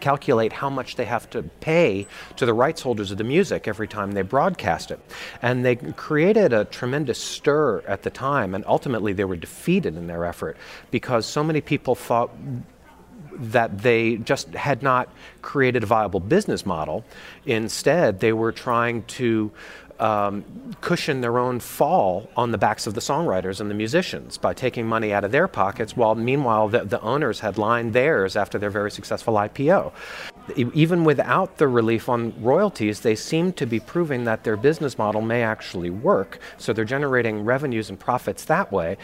calculate 0.00 0.52
how 0.52 0.68
much 0.68 0.96
they 0.96 1.04
have 1.04 1.28
to 1.30 1.42
pay 1.60 2.06
to 2.36 2.46
the 2.46 2.54
rights 2.54 2.82
holders 2.82 3.10
of 3.10 3.18
the 3.18 3.24
music 3.24 3.68
every 3.68 3.88
time 3.88 4.12
they 4.12 4.22
broadcast 4.22 4.90
it. 4.90 5.00
And 5.40 5.64
they 5.64 5.76
created 5.76 6.52
a 6.52 6.64
tremendous 6.64 7.18
stir 7.42 7.82
at 7.88 8.02
the 8.02 8.10
time, 8.10 8.54
and 8.54 8.64
ultimately 8.66 9.12
they 9.12 9.24
were 9.24 9.36
defeated 9.36 9.96
in 9.96 10.06
their 10.06 10.24
effort 10.24 10.56
because 10.92 11.26
so 11.26 11.42
many 11.42 11.60
people 11.60 11.94
thought 11.96 12.30
that 13.32 13.78
they 13.78 14.16
just 14.18 14.48
had 14.50 14.82
not 14.82 15.08
created 15.40 15.82
a 15.82 15.86
viable 15.86 16.20
business 16.20 16.64
model. 16.64 17.04
Instead, 17.46 18.20
they 18.20 18.32
were 18.32 18.52
trying 18.52 19.02
to 19.04 19.50
um, 19.98 20.44
cushion 20.80 21.20
their 21.20 21.38
own 21.38 21.58
fall 21.60 22.28
on 22.36 22.50
the 22.52 22.58
backs 22.58 22.86
of 22.86 22.94
the 22.94 23.00
songwriters 23.00 23.60
and 23.60 23.70
the 23.70 23.74
musicians 23.74 24.38
by 24.38 24.54
taking 24.54 24.86
money 24.86 25.12
out 25.12 25.24
of 25.24 25.32
their 25.32 25.48
pockets, 25.48 25.96
while 25.96 26.14
meanwhile 26.14 26.68
the, 26.68 26.84
the 26.84 27.00
owners 27.00 27.40
had 27.40 27.58
lined 27.58 27.92
theirs 27.92 28.36
after 28.36 28.58
their 28.58 28.70
very 28.70 28.90
successful 28.90 29.34
IPO. 29.34 29.92
Even 30.56 31.04
without 31.04 31.58
the 31.58 31.68
relief 31.68 32.08
on 32.08 32.34
royalties, 32.42 33.00
they 33.00 33.14
seem 33.14 33.52
to 33.54 33.66
be 33.66 33.78
proving 33.80 34.24
that 34.24 34.44
their 34.44 34.56
business 34.56 34.98
model 34.98 35.20
may 35.20 35.42
actually 35.42 35.90
work. 35.90 36.38
So 36.58 36.72
they're 36.72 36.84
generating 36.84 37.44
revenues 37.44 37.90
and 37.90 37.98
profits 37.98 38.44
that 38.46 38.72
way. 38.72 38.96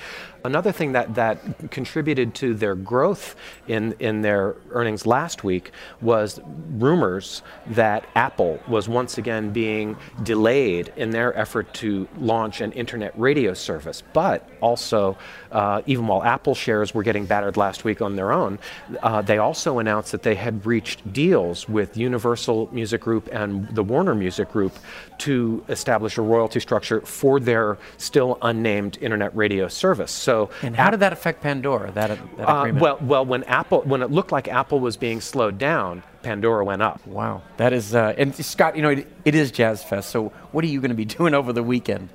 Another 0.48 0.72
thing 0.72 0.92
that, 0.92 1.14
that 1.14 1.70
contributed 1.70 2.34
to 2.36 2.54
their 2.54 2.74
growth 2.74 3.36
in, 3.66 3.94
in 3.98 4.22
their 4.22 4.56
earnings 4.70 5.04
last 5.04 5.44
week 5.44 5.72
was 6.00 6.40
rumors 6.70 7.42
that 7.66 8.06
Apple 8.14 8.58
was 8.66 8.88
once 8.88 9.18
again 9.18 9.50
being 9.50 9.94
delayed 10.22 10.90
in 10.96 11.10
their 11.10 11.36
effort 11.36 11.74
to 11.74 12.08
launch 12.16 12.62
an 12.62 12.72
internet 12.72 13.12
radio 13.20 13.52
service. 13.52 14.02
But 14.14 14.48
also, 14.62 15.18
uh, 15.52 15.82
even 15.84 16.06
while 16.06 16.22
Apple 16.22 16.54
shares 16.54 16.94
were 16.94 17.02
getting 17.02 17.26
battered 17.26 17.58
last 17.58 17.84
week 17.84 18.00
on 18.00 18.16
their 18.16 18.32
own, 18.32 18.58
uh, 19.02 19.20
they 19.20 19.36
also 19.36 19.80
announced 19.80 20.12
that 20.12 20.22
they 20.22 20.34
had 20.34 20.64
reached 20.64 21.12
deals 21.12 21.68
with 21.68 21.94
Universal 21.94 22.70
Music 22.72 23.02
Group 23.02 23.28
and 23.32 23.68
the 23.74 23.82
Warner 23.82 24.14
Music 24.14 24.50
Group 24.50 24.72
to 25.18 25.62
establish 25.68 26.16
a 26.16 26.22
royalty 26.22 26.60
structure 26.60 27.02
for 27.02 27.38
their 27.38 27.76
still 27.98 28.38
unnamed 28.40 28.96
internet 29.02 29.36
radio 29.36 29.68
service. 29.68 30.10
So, 30.10 30.37
and 30.62 30.76
how 30.76 30.90
did 30.90 31.00
that 31.00 31.12
affect 31.12 31.42
Pandora? 31.42 31.90
That, 31.92 32.08
that 32.08 32.48
uh, 32.48 32.58
agreement? 32.60 32.82
well, 32.82 32.98
well, 33.00 33.24
when 33.24 33.44
Apple, 33.44 33.82
when 33.82 34.02
it 34.02 34.10
looked 34.10 34.32
like 34.32 34.48
Apple 34.48 34.80
was 34.80 34.96
being 34.96 35.20
slowed 35.20 35.58
down, 35.58 36.02
Pandora 36.22 36.64
went 36.64 36.82
up. 36.82 37.04
Wow, 37.06 37.42
that 37.56 37.72
is. 37.72 37.94
Uh, 37.94 38.14
and 38.16 38.34
Scott, 38.34 38.76
you 38.76 38.82
know, 38.82 38.90
it, 38.90 39.06
it 39.24 39.34
is 39.34 39.50
Jazz 39.50 39.82
Fest. 39.82 40.10
So, 40.10 40.28
what 40.52 40.64
are 40.64 40.68
you 40.68 40.80
going 40.80 40.90
to 40.90 40.96
be 40.96 41.04
doing 41.18 41.34
over 41.34 41.52
the 41.52 41.62
weekend? 41.62 42.08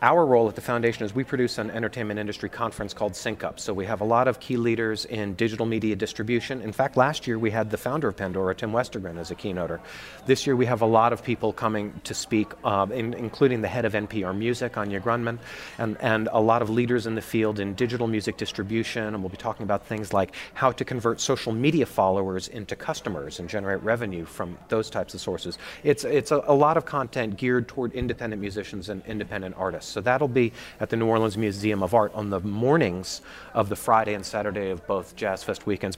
Our 0.00 0.24
role 0.24 0.48
at 0.48 0.54
the 0.54 0.60
foundation 0.60 1.04
is 1.04 1.12
we 1.12 1.24
produce 1.24 1.58
an 1.58 1.72
entertainment 1.72 2.20
industry 2.20 2.48
conference 2.48 2.94
called 2.94 3.16
Sync 3.16 3.42
Up. 3.42 3.58
So 3.58 3.74
we 3.74 3.84
have 3.86 4.00
a 4.00 4.04
lot 4.04 4.28
of 4.28 4.38
key 4.38 4.56
leaders 4.56 5.04
in 5.04 5.34
digital 5.34 5.66
media 5.66 5.96
distribution. 5.96 6.60
In 6.62 6.70
fact, 6.70 6.96
last 6.96 7.26
year 7.26 7.36
we 7.36 7.50
had 7.50 7.70
the 7.70 7.76
founder 7.76 8.06
of 8.06 8.16
Pandora, 8.16 8.54
Tim 8.54 8.70
Westergren, 8.70 9.18
as 9.18 9.32
a 9.32 9.34
keynoter. 9.34 9.80
This 10.24 10.46
year 10.46 10.54
we 10.54 10.66
have 10.66 10.82
a 10.82 10.86
lot 10.86 11.12
of 11.12 11.24
people 11.24 11.52
coming 11.52 12.00
to 12.04 12.14
speak, 12.14 12.52
uh, 12.62 12.86
in, 12.92 13.12
including 13.14 13.60
the 13.60 13.66
head 13.66 13.84
of 13.84 13.94
NPR 13.94 14.36
Music, 14.36 14.76
Anya 14.76 15.00
Grundmann, 15.00 15.38
and, 15.78 15.96
and 16.00 16.28
a 16.30 16.40
lot 16.40 16.62
of 16.62 16.70
leaders 16.70 17.08
in 17.08 17.16
the 17.16 17.22
field 17.22 17.58
in 17.58 17.74
digital 17.74 18.06
music 18.06 18.36
distribution. 18.36 19.02
And 19.02 19.20
we'll 19.20 19.30
be 19.30 19.36
talking 19.36 19.64
about 19.64 19.84
things 19.86 20.12
like 20.12 20.32
how 20.54 20.70
to 20.70 20.84
convert 20.84 21.20
social 21.20 21.52
media 21.52 21.86
followers 21.86 22.46
into 22.46 22.76
customers 22.76 23.40
and 23.40 23.48
generate 23.48 23.82
revenue 23.82 24.24
from 24.24 24.56
those 24.68 24.90
types 24.90 25.14
of 25.14 25.20
sources. 25.20 25.58
It's, 25.82 26.04
it's 26.04 26.30
a, 26.30 26.44
a 26.46 26.54
lot 26.54 26.76
of 26.76 26.84
content 26.84 27.36
geared 27.36 27.66
toward 27.66 27.94
independent 27.94 28.40
musicians 28.40 28.90
and 28.90 29.02
independent 29.04 29.56
artists. 29.58 29.87
So 29.88 30.00
that'll 30.00 30.28
be 30.28 30.52
at 30.80 30.90
the 30.90 30.96
New 30.96 31.06
Orleans 31.06 31.36
Museum 31.36 31.82
of 31.82 31.94
Art 31.94 32.12
on 32.14 32.30
the 32.30 32.40
mornings 32.40 33.20
of 33.54 33.68
the 33.68 33.76
Friday 33.76 34.14
and 34.14 34.24
Saturday 34.24 34.70
of 34.70 34.86
both 34.86 35.16
Jazz 35.16 35.42
Fest 35.42 35.66
weekends. 35.66 35.96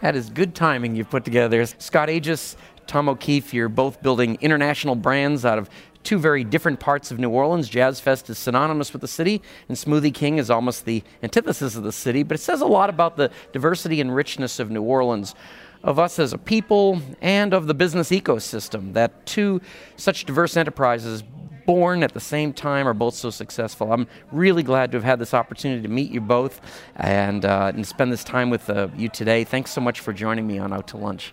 That 0.00 0.16
is 0.16 0.30
good 0.30 0.54
timing 0.54 0.96
you've 0.96 1.10
put 1.10 1.24
together. 1.24 1.64
Scott 1.66 2.08
Aiges, 2.08 2.56
Tom 2.86 3.08
O'Keefe, 3.08 3.52
you're 3.52 3.68
both 3.68 4.02
building 4.02 4.38
international 4.40 4.94
brands 4.94 5.44
out 5.44 5.58
of 5.58 5.68
two 6.04 6.18
very 6.18 6.44
different 6.44 6.78
parts 6.78 7.10
of 7.10 7.18
New 7.18 7.30
Orleans. 7.30 7.68
Jazz 7.68 7.98
Fest 7.98 8.28
is 8.30 8.38
synonymous 8.38 8.92
with 8.92 9.00
the 9.00 9.08
city, 9.08 9.42
and 9.68 9.76
Smoothie 9.76 10.12
King 10.12 10.38
is 10.38 10.50
almost 10.50 10.84
the 10.84 11.02
antithesis 11.22 11.76
of 11.76 11.82
the 11.82 11.92
city, 11.92 12.22
but 12.22 12.34
it 12.36 12.42
says 12.42 12.60
a 12.60 12.66
lot 12.66 12.90
about 12.90 13.16
the 13.16 13.30
diversity 13.52 14.00
and 14.00 14.14
richness 14.14 14.60
of 14.60 14.70
New 14.70 14.82
Orleans, 14.82 15.34
of 15.82 15.98
us 15.98 16.18
as 16.18 16.32
a 16.32 16.38
people, 16.38 17.00
and 17.20 17.52
of 17.52 17.66
the 17.66 17.74
business 17.74 18.10
ecosystem 18.10 18.92
that 18.92 19.24
two 19.26 19.60
such 19.96 20.24
diverse 20.24 20.56
enterprises 20.56 21.22
born 21.66 22.02
at 22.02 22.12
the 22.12 22.20
same 22.20 22.52
time 22.52 22.86
are 22.86 22.94
both 22.94 23.14
so 23.14 23.30
successful. 23.30 23.92
I'm 23.92 24.06
really 24.32 24.62
glad 24.62 24.92
to 24.92 24.96
have 24.96 25.04
had 25.04 25.18
this 25.18 25.34
opportunity 25.34 25.82
to 25.82 25.88
meet 25.88 26.10
you 26.10 26.20
both 26.20 26.60
and, 26.96 27.44
uh, 27.44 27.72
and 27.74 27.86
spend 27.86 28.12
this 28.12 28.24
time 28.24 28.50
with 28.50 28.68
uh, 28.70 28.88
you 28.96 29.08
today. 29.08 29.44
Thanks 29.44 29.70
so 29.70 29.80
much 29.80 30.00
for 30.00 30.12
joining 30.12 30.46
me 30.46 30.58
on 30.58 30.72
Out 30.72 30.88
to 30.88 30.96
Lunch. 30.96 31.32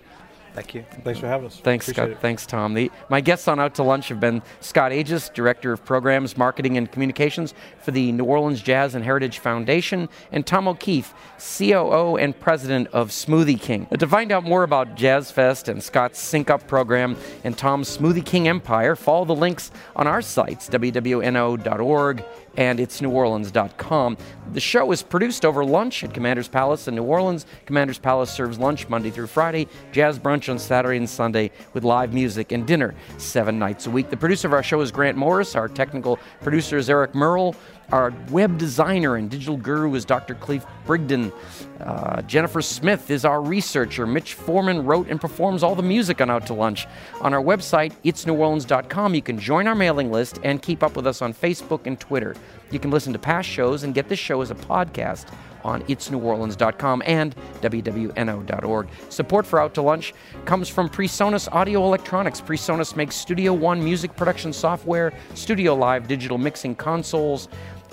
Thank 0.54 0.76
you. 0.76 0.84
Thanks 1.04 1.20
for 1.20 1.28
having 1.28 1.48
us. 1.48 1.58
Thanks, 1.58 1.88
Appreciate 1.88 2.04
Scott. 2.04 2.12
It. 2.12 2.22
Thanks, 2.22 2.46
Tom. 2.46 2.74
The, 2.74 2.92
my 3.10 3.22
guests 3.22 3.48
on 3.48 3.60
Out 3.60 3.76
to 3.76 3.84
Lunch 3.84 4.10
have 4.10 4.20
been 4.20 4.42
Scott 4.60 4.92
Aiges, 4.92 5.30
Director 5.30 5.72
of 5.72 5.86
Programs, 5.86 6.38
Marketing, 6.38 6.78
and 6.78 6.92
Communications 6.92 7.54
for 7.82 7.92
the 7.92 8.12
New 8.12 8.26
Orleans 8.26 8.62
Jazz 8.62 8.94
and 8.94 9.04
Heritage 9.06 9.40
Foundation, 9.40 10.10
and 10.32 10.46
Tom 10.46 10.68
O'Keefe, 10.68 11.14
COO 11.38 12.18
and 12.18 12.38
President 12.38 12.88
of 12.90 13.10
Smoothie 13.10 13.60
King. 13.60 13.88
Uh, 13.92 13.98
to 13.98 14.08
find 14.08 14.32
out 14.32 14.44
more 14.44 14.64
about 14.64 14.96
Jazz 14.96 15.32
Fest 15.32 15.70
and 15.70 15.82
Scott's 15.82 16.20
Sync 16.20 16.50
Up 16.50 16.68
program 16.68 17.16
and 17.44 17.58
Tom's 17.58 17.98
Smoothie 17.98 18.26
King 18.26 18.48
empire, 18.48 18.96
follow 18.96 19.26
the 19.26 19.36
links 19.36 19.72
on 19.96 20.06
our 20.06 20.22
sites, 20.22 20.70
wwno.org 20.70 22.24
and 22.58 22.80
itsneworleans.com. 22.80 24.18
The 24.54 24.60
show 24.60 24.92
is 24.92 25.02
produced 25.04 25.46
over 25.46 25.64
lunch 25.64 26.04
at 26.04 26.14
Commander's 26.14 26.48
Palace 26.48 26.88
in 26.88 26.96
New 26.96 27.04
Orleans. 27.04 27.46
Commander's 27.66 28.00
Palace 28.00 28.32
serves 28.32 28.60
lunch 28.60 28.90
Monday 28.90 29.10
through 29.10 29.28
Friday, 29.28 29.68
jazz 29.92 30.20
brunch 30.20 30.50
on 30.50 30.60
Saturday 30.60 30.98
and 30.98 31.10
Sunday 31.10 31.52
with 31.74 31.84
live 31.84 32.14
music 32.14 32.52
and 32.52 32.68
dinner 32.68 32.94
seven 33.18 33.58
nights 33.58 33.88
a 33.88 33.90
week. 33.90 34.10
The 34.10 34.18
producer 34.18 34.48
of 34.48 34.54
our 34.54 34.64
show 34.64 34.82
is 34.82 34.92
Grant 34.92 35.18
Morris. 35.18 35.56
Our 35.56 35.68
technical 35.68 36.20
producer 36.42 36.78
is 36.78 36.90
Eric 36.90 37.16
Merle. 37.16 37.56
Our 37.92 38.14
web 38.30 38.58
designer 38.58 39.18
and 39.18 39.30
digital 39.30 39.58
guru 39.58 39.96
is 39.96 40.06
Dr. 40.06 40.34
Cleve 40.36 40.66
Brigden. 40.86 41.34
Uh, 41.80 42.22
Jennifer 42.22 42.62
Smith 42.62 43.12
is 43.12 43.26
our 43.26 43.42
researcher. 43.42 44.08
Mitch 44.08 44.34
Foreman 44.34 44.86
wrote 44.86 45.10
and 45.10 45.20
performs 45.20 45.62
all 45.62 45.76
the 45.76 45.84
music 45.84 46.22
on 46.22 46.30
Out 46.30 46.48
to 46.48 46.54
Lunch. 46.54 46.88
On 47.20 47.34
our 47.34 47.42
website, 47.42 47.94
itsneworleans.com, 48.06 49.14
you 49.14 49.22
can 49.22 49.38
join 49.38 49.68
our 49.68 49.76
mailing 49.76 50.12
list 50.12 50.40
and 50.44 50.62
keep 50.62 50.84
up 50.84 50.96
with 50.96 51.06
us 51.06 51.22
on 51.22 51.34
Facebook 51.34 51.86
and 51.86 52.00
Twitter. 52.00 52.36
You 52.72 52.80
can 52.80 52.92
listen 52.92 53.12
to 53.14 53.20
past 53.20 53.50
shows 53.50 53.84
and 53.84 53.94
get 53.94 54.08
this 54.08 54.20
show 54.20 54.42
as 54.42 54.52
a 54.52 54.56
podcast 54.56 55.26
on 55.64 55.84
itsneworleans.com 55.84 57.04
and 57.06 57.36
wwno.org. 57.62 58.88
Support 59.10 59.46
for 59.46 59.60
Out 59.60 59.74
to 59.76 59.82
Lunch 59.82 60.14
comes 60.46 60.70
from 60.70 60.90
PreSonus 60.90 61.48
Audio 61.52 61.84
Electronics. 61.84 62.42
PreSonus 62.42 62.96
makes 62.96 63.16
Studio 63.16 63.54
One 63.54 63.84
music 63.84 64.16
production 64.16 64.54
software, 64.54 65.14
Studio 65.36 65.76
Live 65.76 66.08
digital 66.08 66.38
mixing 66.38 66.76
consoles, 66.76 67.48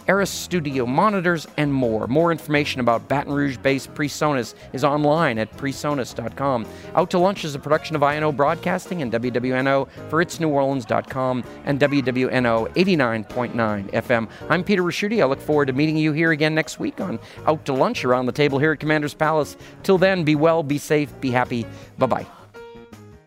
Eris 0.08 0.30
Studio 0.30 0.86
monitors, 0.86 1.46
and 1.58 1.72
more. 1.72 2.06
More 2.06 2.32
information 2.32 2.80
about 2.80 3.06
Baton 3.08 3.32
Rouge 3.32 3.58
based 3.58 3.92
PreSonus 3.94 4.54
is 4.72 4.82
online 4.82 5.38
at 5.38 5.54
presonus.com. 5.56 6.66
Out 6.94 7.10
to 7.10 7.18
Lunch 7.18 7.44
is 7.44 7.54
a 7.54 7.58
production 7.58 7.94
of 7.94 8.02
INO 8.02 8.32
Broadcasting 8.32 9.02
and 9.02 9.12
WWNO 9.12 9.88
for 10.08 10.24
itsneworleans.com 10.24 11.44
and 11.64 11.78
WWNO 11.78 12.74
89.9 12.74 13.92
FM. 13.92 14.28
I'm 14.48 14.64
Peter 14.64 14.82
Ricchiuti. 14.82 15.22
I 15.22 15.26
look 15.26 15.40
forward 15.40 15.66
to 15.66 15.74
meeting 15.74 15.98
you 15.98 16.12
here 16.12 16.32
again 16.32 16.54
next 16.54 16.80
week 16.80 17.00
on 17.00 17.18
Out 17.46 17.66
to 17.66 17.74
Lunch 17.74 18.04
around 18.04 18.26
the 18.26 18.32
table 18.32 18.58
here 18.58 18.72
at 18.72 18.80
Commander's 18.80 19.14
Palace. 19.14 19.56
Till 19.82 19.98
then, 19.98 20.24
be 20.24 20.34
well, 20.34 20.62
be 20.62 20.78
safe, 20.78 21.12
be 21.20 21.30
happy. 21.30 21.66
Bye 21.98 22.06
bye. 22.06 22.26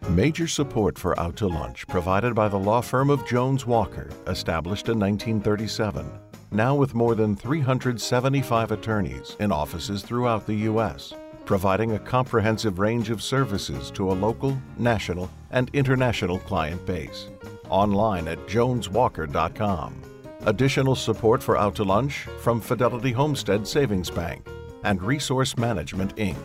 Major 0.10 0.48
support 0.48 0.98
for 0.98 1.17
Out 1.20 1.36
to 1.38 1.48
Lunch 1.48 1.88
provided 1.88 2.34
by 2.34 2.50
the 2.50 2.58
law 2.58 2.82
firm 2.82 3.12
of 3.12 3.26
Jones 3.28 3.67
Walker, 3.67 4.10
established 4.26 4.89
in 4.89 5.00
1937 5.00 6.31
now 6.52 6.76
with 6.76 6.94
more 6.94 7.16
than 7.16 7.36
375 7.36 8.72
attorneys 8.72 9.36
in 9.40 9.52
offices 9.52 10.02
throughout 10.04 10.46
the 10.46 10.56
U.S., 10.56 11.14
providing 11.46 11.94
a 11.94 12.00
comprehensive 12.00 12.80
range 12.80 13.10
of 13.10 13.22
services 13.22 13.90
to 13.92 14.12
a 14.12 14.14
local, 14.14 14.58
national, 14.78 15.30
and 15.52 15.70
international 15.74 16.40
client 16.40 16.86
base. 16.86 17.30
Online 17.70 18.28
at 18.28 18.40
joneswalker.com. 18.48 20.02
Additional 20.46 20.96
support 20.96 21.42
for 21.42 21.58
Out 21.58 21.76
to 21.76 21.84
Lunch 21.84 22.28
from 22.40 22.60
Fidelity 22.60 23.12
Homestead 23.12 23.68
Savings 23.68 24.10
Bank 24.10 24.48
and 24.84 25.02
Resource 25.02 25.58
Management, 25.58 26.16
Inc. 26.16 26.38